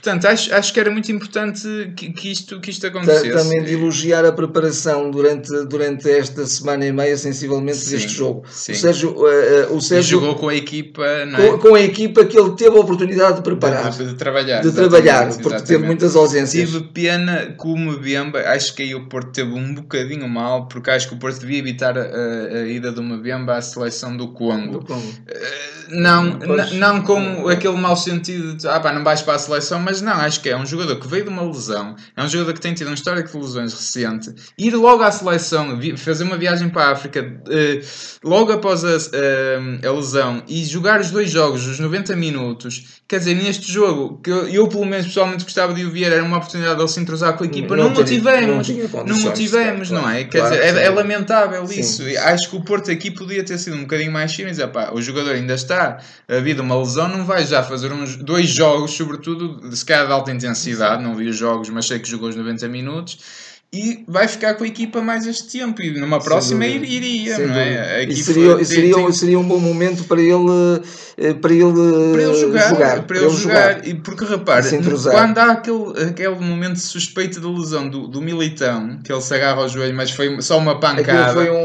Portanto, 0.04 0.26
acho, 0.26 0.54
acho 0.54 0.74
que 0.74 0.80
era 0.82 0.92
muito 0.92 1.10
importante 1.14 1.66
que, 1.96 2.12
que 2.12 2.30
isto, 2.30 2.60
que 2.60 2.72
isto 2.72 2.86
acontecesse. 2.86 3.32
Também 3.32 3.64
de 3.64 3.74
elogiar 3.74 4.26
a 4.26 4.34
preparação 4.34 5.10
durante, 5.10 5.50
durante 5.68 6.10
esta 6.12 6.46
semana 6.46 6.86
e 6.86 6.92
meia, 6.92 7.16
sensivelmente, 7.16 7.78
Sim, 7.78 7.92
deste 7.92 8.10
jogo. 8.10 8.44
sim. 8.52 8.74
O 8.74 8.76
Sérgio, 8.76 9.28
eh, 9.28 9.32
eh, 9.62 9.68
o 9.72 9.78
E 9.78 9.82
Sérgio 9.82 10.20
jogou 10.20 10.36
com 10.36 10.50
a 10.50 10.56
equipa, 10.56 11.26
não 11.26 11.40
é? 11.40 11.52
com, 11.52 11.58
com 11.60 11.76
a 11.76 11.80
equipa 11.82 12.26
que 12.26 12.38
ele 12.38 12.52
teve 12.52 12.76
a 12.76 12.82
oportunidade 12.82 13.38
de 13.38 13.44
preparar, 13.44 13.92
de, 13.92 14.00
de- 14.00 14.10
de 14.10 14.16
trabalhar. 14.16 14.62
de 14.62 14.74
trabalhar, 14.74 15.28
porque 15.30 15.42
teve 15.42 15.56
exatamente. 15.56 15.86
muitas 15.86 16.16
ausências. 16.18 16.70
Tive 16.70 16.84
pena 16.94 17.54
com 17.56 17.72
o 17.72 17.78
Mbemba, 17.78 18.40
acho 18.42 18.76
que 18.76 18.84
aí 18.84 18.94
o 18.94 19.08
Porto 19.08 19.32
teve 19.32 19.54
um 19.54 19.74
bocadinho 19.74 20.28
mal, 20.28 20.68
porque 20.68 20.92
acho 20.92 21.08
que 21.08 21.14
o 21.14 21.18
Porto 21.18 21.40
devia 21.40 21.60
evitar 21.60 21.98
a, 21.98 22.02
a- 22.02 22.68
ida 22.68 22.92
do 22.92 23.02
Mbemba 23.02 23.56
à 23.56 23.62
seleção 23.62 24.18
do 24.18 24.34
Congo. 24.34 24.80
Do 24.80 24.86
Congo. 24.86 25.14
Não, 25.90 26.40
Pois. 26.40 26.72
n- 26.72 26.80
não 26.80 27.02
com 27.02 27.48
aquele 27.48 27.78
mau 27.78 27.96
sentido 27.96 28.54
de 28.56 28.68
ah 28.68 28.80
pá, 28.80 28.92
não 28.92 29.04
vais 29.04 29.22
para 29.22 29.36
a 29.36 29.40
seleção, 29.40 29.80
mas 29.80 29.93
não, 30.02 30.14
acho 30.14 30.42
que 30.42 30.50
é 30.50 30.58
um 30.58 30.66
jogador 30.66 30.98
que 30.98 31.08
veio 31.08 31.24
de 31.24 31.30
uma 31.30 31.44
lesão, 31.44 31.96
é 32.16 32.24
um 32.24 32.28
jogador 32.28 32.54
que 32.54 32.62
tem 32.62 32.74
tido 32.74 32.90
um 32.90 32.94
histórico 32.94 33.30
de 33.30 33.38
lesões 33.38 33.74
recente, 33.74 34.34
ir 34.58 34.76
logo 34.76 35.04
à 35.04 35.12
seleção, 35.12 35.80
fazer 35.98 36.24
uma 36.24 36.38
viagem 36.38 36.70
para 36.70 36.86
a 36.86 36.92
África 36.92 37.42
eh, 37.50 37.82
logo 38.24 38.52
após 38.52 38.84
a, 38.84 38.98
eh, 39.14 39.88
a 39.88 39.92
lesão 39.92 40.44
e 40.48 40.64
jogar 40.66 41.00
os 41.00 41.12
dois 41.12 41.30
jogos, 41.30 41.66
os 41.68 41.80
90 41.80 42.16
minutos, 42.16 43.02
quer 43.08 43.20
dizer, 43.20 43.36
neste 43.36 43.72
jogo, 43.72 44.20
que 44.22 44.30
eu, 44.30 44.48
eu, 44.48 44.68
pelo 44.68 44.86
menos 44.86 45.08
pessoalmente 45.08 45.44
gostava 45.44 45.74
de 45.74 45.86
o 45.86 45.92
ver, 45.92 46.12
era 46.12 46.24
uma 46.24 46.38
oportunidade 46.38 46.76
de 46.76 46.82
ele 46.82 46.90
se 46.90 47.00
entrosar 47.00 47.38
com 47.38 47.44
a 47.44 47.48
equipa, 47.48 47.76
não, 47.76 47.84
Não 47.84 47.90
não 47.90 47.96
não, 48.58 48.64
condições, 48.90 49.24
motivemos, 49.24 49.90
claro, 49.90 50.06
não 50.06 50.12
é? 50.12 50.24
Quer 50.24 50.40
claro, 50.40 50.56
dizer, 50.56 50.78
é, 50.78 50.86
é 50.86 50.90
lamentável 50.90 51.68
Sim, 51.68 51.80
isso. 51.80 52.04
Acho 52.20 52.50
que 52.50 52.56
o 52.56 52.62
Porto 52.62 52.92
aqui 52.92 53.12
podia 53.12 53.44
ter 53.44 53.58
sido 53.58 53.76
um 53.76 53.82
bocadinho 53.82 54.12
mais 54.12 54.38
e 54.38 54.68
pá, 54.68 54.92
o 54.94 55.02
jogador 55.02 55.36
ainda 55.36 55.54
está, 55.54 56.00
a 56.28 56.40
vida 56.40 56.62
uma 56.62 56.78
lesão, 56.78 57.08
não 57.08 57.26
vai 57.26 57.46
já 57.46 57.64
fazer 57.64 57.92
uns 57.92 58.16
dois 58.16 58.50
jogos, 58.50 58.92
sobretudo, 58.92 59.76
calhar 59.86 60.06
de 60.08 60.12
alta 60.14 60.32
intensidade, 60.32 61.02
não 61.04 61.16
vi 61.16 61.28
os 61.30 61.36
jogos, 61.38 61.70
mas 61.70 61.86
sei 61.88 62.00
que 62.00 62.10
jogou 62.10 62.30
os 62.30 62.36
90 62.36 62.68
minutos, 62.68 63.18
e 63.76 64.04
vai 64.08 64.28
ficar 64.28 64.54
com 64.54 64.64
a 64.64 64.68
equipa 64.68 65.02
mais 65.02 65.26
este 65.26 65.58
tempo, 65.58 65.82
e 65.82 65.90
numa 66.00 66.20
próxima 66.20 66.64
dúvida. 66.64 66.86
iria, 66.86 67.36
Sem 67.36 67.48
não 67.48 67.56
é? 67.56 68.04
E 68.04 68.16
seria, 68.16 68.56
tem- 68.56 68.66
seria, 68.66 68.96
tem- 68.96 69.12
seria 69.12 69.40
um 69.40 69.44
bom 69.44 69.60
momento 69.60 70.04
para 70.04 70.22
ele, 70.22 70.84
eh, 71.18 71.34
para 71.34 71.52
ele, 71.52 71.74
para 72.14 72.22
ele 72.22 72.34
jogar, 72.40 73.02
para 73.04 73.18
ele 73.18 73.30
jogar. 73.32 73.72
jogar. 73.74 73.88
E 73.88 73.96
porque 73.96 74.26
repara, 74.26 74.64
quando 75.10 75.38
há 75.40 75.52
aquele, 75.54 76.04
aquele 76.08 76.36
momento 76.36 76.74
de 76.74 76.82
suspeita 76.82 77.40
de 77.40 77.48
lesão 77.48 77.90
do, 77.90 78.08
do 78.08 78.22
Militão, 78.22 79.00
que 79.04 79.12
ele 79.12 79.22
se 79.22 79.34
agarra 79.34 79.62
ao 79.64 79.68
joelho, 79.70 79.96
mas 79.96 80.12
foi 80.12 80.40
só 80.42 80.60
uma 80.60 80.80
pancada. 80.80 81.34
foi 81.34 81.50
um, 81.50 81.56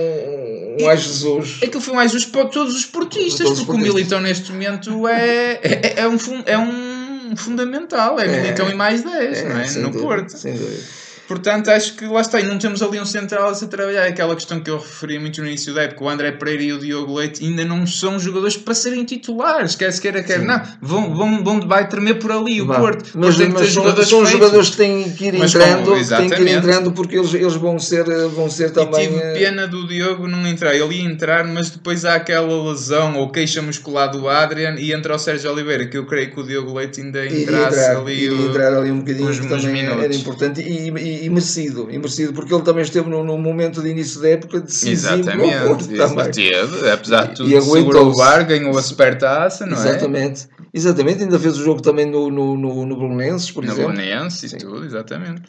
um 0.81 0.97
Jesus. 0.97 1.59
Aquilo 1.63 1.81
foi 1.83 1.93
mais 1.95 2.11
justo 2.13 2.31
para 2.31 2.47
todos 2.47 2.75
os 2.75 2.87
portistas, 2.87 3.45
Todos 3.45 3.59
os 3.61 3.67
porque 3.67 3.83
o. 3.83 3.85
Militão 3.85 4.21
neste 4.21 4.51
momento 4.51 5.07
é, 5.09 5.61
é, 5.63 5.95
é 6.01 6.09
um, 6.09 6.17
é 6.47 6.57
um 6.57 6.88
fundamental, 7.37 8.19
é, 8.19 8.27
É. 8.27 8.41
Militão 8.43 8.69
e 8.69 8.75
mais 8.75 9.03
10, 9.03 9.45
não 9.45 9.59
é? 9.59 9.71
no 9.71 9.91
dúvida, 9.91 9.99
Porto. 9.99 10.39
Sem 10.39 10.55
dúvida. 10.55 10.83
Portanto, 11.29 11.69
acho 11.71 11.95
que 11.95 12.07
lá 12.07 12.23
está, 12.23 12.41
e 12.41 12.45
não 12.47 12.59
temos 12.59 12.83
ali 12.83 12.99
um 12.99 13.05
central 13.05 13.51
a 13.51 13.55
se 13.55 13.67
trabalhar. 13.69 14.07
Aquela 14.07 14.35
questão 14.35 14.61
que 14.61 14.71
eu 14.71 14.79
referi 14.79 15.19
muito 15.19 15.41
no 15.43 15.47
início 15.47 15.75
da 15.75 15.83
época, 15.83 16.03
o 16.03 16.09
André 16.09 16.33
Pereira 16.33 16.63
e 16.63 16.73
o 16.73 16.79
Diogo 16.79 17.15
Leite 17.15 17.45
ainda 17.45 17.65
não 17.67 17.87
são 17.87 18.19
jogadores 18.19 18.57
para 18.57 18.75
serem 18.75 19.05
titulares, 19.05 19.75
quer 19.75 19.93
se 19.93 20.01
queira, 20.01 20.23
quer 20.23 20.41
Sim. 20.41 20.47
não. 20.47 20.61
Vão, 20.81 21.15
vão, 21.15 21.45
vão, 21.45 21.61
vai 21.69 21.87
tremer 21.87 22.15
por 22.15 22.33
ali 22.33 22.63
o 22.63 22.67
Vá. 22.67 22.77
Porto. 22.81 23.11
Mas, 23.15 23.37
Porto 23.37 23.53
mas 23.53 23.61
são, 23.67 23.83
jogadores 23.85 24.09
são 24.09 24.25
jogadores 24.27 24.71
que 24.71 24.77
têm 24.79 25.11
que 25.13 25.27
ir 25.27 25.35
Mas 25.39 25.55
entrando, 25.55 25.85
como- 25.85 26.07
têm 26.17 26.31
que 26.31 26.43
ir 26.43 26.49
entrando 26.49 26.93
porque 26.93 27.17
eles, 27.19 27.35
eles 27.35 27.55
vão 27.57 27.79
ser, 27.79 28.05
vão 28.31 28.49
ser 28.49 28.69
E 28.69 28.71
também. 28.71 29.09
tive 29.09 29.21
eh, 29.21 29.33
pena 29.35 29.69
do 29.69 29.87
Diogo 29.87 30.27
não 30.27 30.47
entrar. 30.47 30.75
Ele 30.75 30.95
ia 30.95 31.05
entrar, 31.05 31.45
mas 31.47 31.69
depois 31.69 32.07
há 32.07 32.15
aquela 32.15 32.71
lesão 32.71 33.17
ou 33.17 33.29
queixa 33.31 33.61
muscular 33.61 34.11
do 34.11 34.29
Adrian 34.31 34.77
e 34.79 34.93
entra 34.95 35.15
o 35.15 35.19
Sérgio 35.19 35.53
Oliveira, 35.53 35.85
que 35.87 35.99
eu 35.99 36.07
creio 36.07 36.31
que 36.31 36.41
o 36.41 36.43
Diogo 36.43 36.73
Leite 36.73 37.03
ainda 37.03 37.27
entrasse 37.27 37.79
entrar, 37.81 37.97
ali. 37.99 38.31
o- 38.31 38.47
entrar 38.49 38.73
ali 38.73 38.91
um 38.91 39.01
bocadinho, 39.01 39.29
uns- 39.29 39.41
uns 39.41 39.65
minutos. 39.67 40.05
era 40.05 40.15
importante 40.15 40.61
e, 40.63 40.89
e- 40.89 41.18
e 41.25 41.29
merecido, 41.31 41.89
e 41.91 41.97
merecido, 41.99 42.33
porque 42.33 42.53
ele 42.55 42.63
também 42.63 42.83
esteve 42.83 43.09
no, 43.09 43.25
no 43.25 43.37
momento 43.39 43.83
de 43.83 43.89
início 43.91 44.21
da 44.21 44.29
época 44.31 44.61
decisivo 44.61 45.17
no 45.17 45.69
Porto 45.69 45.91
Exatamente, 45.93 46.31
teve, 46.33 46.91
apesar 46.91 47.29
de 47.29 47.35
tudo, 47.35 47.51
E 47.51 47.61
segurou 47.61 48.11
o 48.11 48.17
bar, 48.17 48.47
ganhou 48.47 48.77
a 48.77 48.83
supertaça, 48.83 49.67
não 49.67 49.77
é? 49.77 49.81
Exatamente, 49.81 50.49
exatamente, 50.73 51.23
ainda 51.23 51.39
fez 51.39 51.59
o 51.59 51.65
jogo 51.65 51.81
também 51.83 52.07
no, 52.07 52.31
no, 52.31 52.57
no, 52.57 52.87
no 52.87 52.97
Belenenses, 52.97 53.51
por 53.51 53.65
No 53.65 53.73
exemplo. 53.73 53.93
Belenense 53.93 54.47
e 54.47 54.49
Sim. 54.51 54.59
tudo, 54.59 54.85
exatamente. 54.85 55.43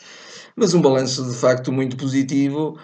mas 0.56 0.74
um 0.74 0.82
balanço 0.82 1.24
de 1.30 1.36
facto 1.36 1.72
muito 1.72 1.96
positivo, 1.96 2.78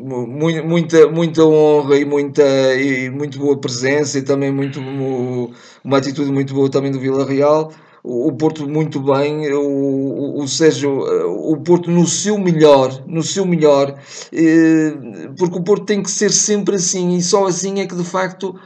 mu- 0.00 0.26
muita, 0.26 1.08
muita 1.08 1.44
honra 1.44 1.96
e 1.98 2.04
muita 2.04 2.42
e 2.74 3.10
muito 3.10 3.38
boa 3.38 3.58
presença 3.58 4.18
e 4.18 4.22
também 4.22 4.50
muito 4.52 4.80
mu- 4.80 5.52
uma 5.84 5.98
atitude 5.98 6.30
muito 6.32 6.54
boa 6.54 6.70
também 6.70 6.90
do 6.90 7.00
Vila 7.00 7.24
Real. 7.26 7.72
O 8.02 8.32
Porto 8.32 8.68
muito 8.68 9.00
bem, 9.00 9.52
o, 9.52 10.40
o, 10.40 10.48
Sérgio, 10.48 11.06
eh, 11.06 11.24
o 11.24 11.56
Porto 11.58 11.90
no 11.90 12.06
seu 12.06 12.38
melhor, 12.38 13.02
no 13.06 13.22
seu 13.22 13.44
melhor, 13.44 13.94
eh, 14.32 14.94
porque 15.36 15.58
o 15.58 15.62
Porto 15.62 15.84
tem 15.84 16.02
que 16.02 16.10
ser 16.10 16.30
sempre 16.30 16.76
assim 16.76 17.16
e 17.16 17.22
só 17.22 17.46
assim 17.46 17.80
é 17.80 17.86
que 17.86 17.96
de 17.96 18.04
facto 18.04 18.58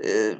eh, 0.00 0.36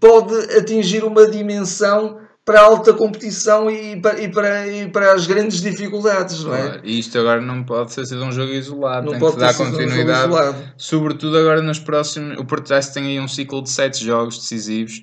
pode 0.00 0.34
atingir 0.56 1.04
uma 1.04 1.26
dimensão 1.28 2.18
para 2.48 2.62
a 2.62 2.64
alta 2.64 2.94
competição 2.94 3.70
e 3.70 4.00
para, 4.00 4.22
e 4.22 4.28
para, 4.30 4.66
e 4.66 4.88
para 4.88 5.12
as 5.12 5.26
grandes 5.26 5.60
dificuldades, 5.60 6.42
não 6.44 6.54
é? 6.54 6.80
E 6.82 6.98
isto 6.98 7.18
agora 7.18 7.42
não 7.42 7.62
pode 7.62 7.92
ser 7.92 8.06
sido 8.06 8.24
um 8.24 8.32
jogo 8.32 8.50
isolado, 8.52 9.04
Não 9.04 9.12
tem 9.12 9.20
pode 9.20 9.34
que 9.34 9.40
dar 9.40 9.52
um 9.52 9.56
continuidade. 9.56 10.28
isolado. 10.28 10.72
Sobretudo 10.78 11.36
agora 11.36 11.60
nos 11.60 11.78
próximos. 11.78 12.38
O 12.38 12.46
Porto 12.46 12.68
já 12.68 12.80
tem 12.80 13.04
aí 13.04 13.20
um 13.20 13.28
ciclo 13.28 13.60
de 13.60 13.68
7 13.68 14.02
jogos 14.02 14.38
decisivos. 14.38 15.02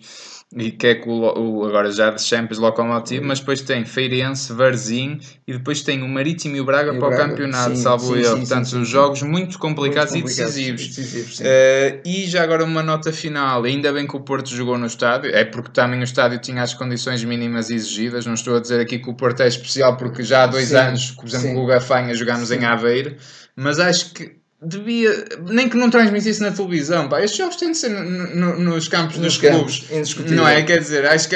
E 0.57 0.71
que 0.71 0.87
é 0.87 0.95
com 0.95 1.09
o, 1.09 1.59
o- 1.61 1.65
agora 1.65 1.91
já 1.91 2.11
de 2.11 2.21
Champions 2.23 2.59
Locomotivo, 2.59 3.25
mas 3.25 3.39
depois 3.41 3.59
tem 3.61 3.83
Feirense, 3.83 4.53
Varzim 4.53 5.19
e 5.45 5.51
depois 5.51 5.81
tem 5.81 6.01
o 6.01 6.07
Marítimo 6.07 6.55
e 6.55 6.61
o 6.61 6.65
Braga 6.65 6.93
E 6.93 6.95
o 6.95 6.99
para 6.99 7.09
Braga, 7.09 7.25
o 7.25 7.29
campeonato, 7.31 7.75
sim, 7.75 7.81
salvo 7.81 8.15
eu. 8.15 8.37
Portanto, 8.37 8.63
sim, 8.65 8.71
sim, 8.71 8.81
os 8.81 8.87
sim. 8.87 8.93
jogos 8.93 9.21
muito 9.21 9.59
complicados, 9.59 10.13
Muito 10.13 10.23
complicados, 10.29 10.55
e 10.57 10.71
decisivos. 10.71 10.95
decisivos. 10.95 11.41
Eh, 11.43 11.99
e 12.05 12.25
já 12.25 12.41
agora 12.43 12.63
uma 12.63 12.81
nota 12.81 13.11
final, 13.11 13.65
ainda 13.65 13.91
bem 13.91 14.07
que 14.07 14.15
o 14.15 14.21
Porto 14.21 14.49
jogou 14.49 14.77
no 14.77 14.85
estádio, 14.85 15.29
é 15.35 15.43
porque 15.43 15.71
também 15.71 15.99
o 15.99 16.03
estádio 16.05 16.39
tinha 16.39 16.61
as 16.63 16.73
condições 16.73 17.21
mínimas 17.25 17.69
exigidas, 17.69 18.25
não 18.25 18.33
estou 18.33 18.55
a 18.55 18.61
dizer 18.61 18.79
aqui 18.79 18.97
que 18.99 19.09
o 19.09 19.13
Porto 19.13 19.41
é 19.41 19.47
especial 19.49 19.97
porque 19.97 20.23
já 20.23 20.43
há 20.43 20.47
dois 20.47 20.73
anos, 20.73 21.11
por 21.11 21.25
exemplo, 21.27 21.53
com 21.53 21.63
o 21.63 21.67
Gafanha 21.67 22.13
jogámos 22.15 22.49
em 22.51 22.63
Aveiro, 22.63 23.17
mas 23.57 23.77
acho 23.77 24.13
que 24.13 24.37
devia, 24.65 25.25
nem 25.47 25.69
que 25.69 25.77
não 25.77 25.89
transmitisse 25.89 26.41
na 26.41 26.51
televisão, 26.51 27.07
pá, 27.07 27.21
estes 27.21 27.37
jogos 27.37 27.55
têm 27.55 27.71
de 27.71 27.77
ser 27.77 27.89
no- 27.89 28.35
no- 28.35 28.59
nos 28.59 28.87
campos 28.87 29.17
Nos 29.17 29.37
dos 29.37 29.37
campos, 29.37 29.77
clubes, 29.79 29.91
indiscutível. 29.97 30.37
não 30.37 30.47
é? 30.47 30.61
Quer 30.63 30.79
dizer, 30.79 31.05
acho 31.05 31.29
que 31.29 31.35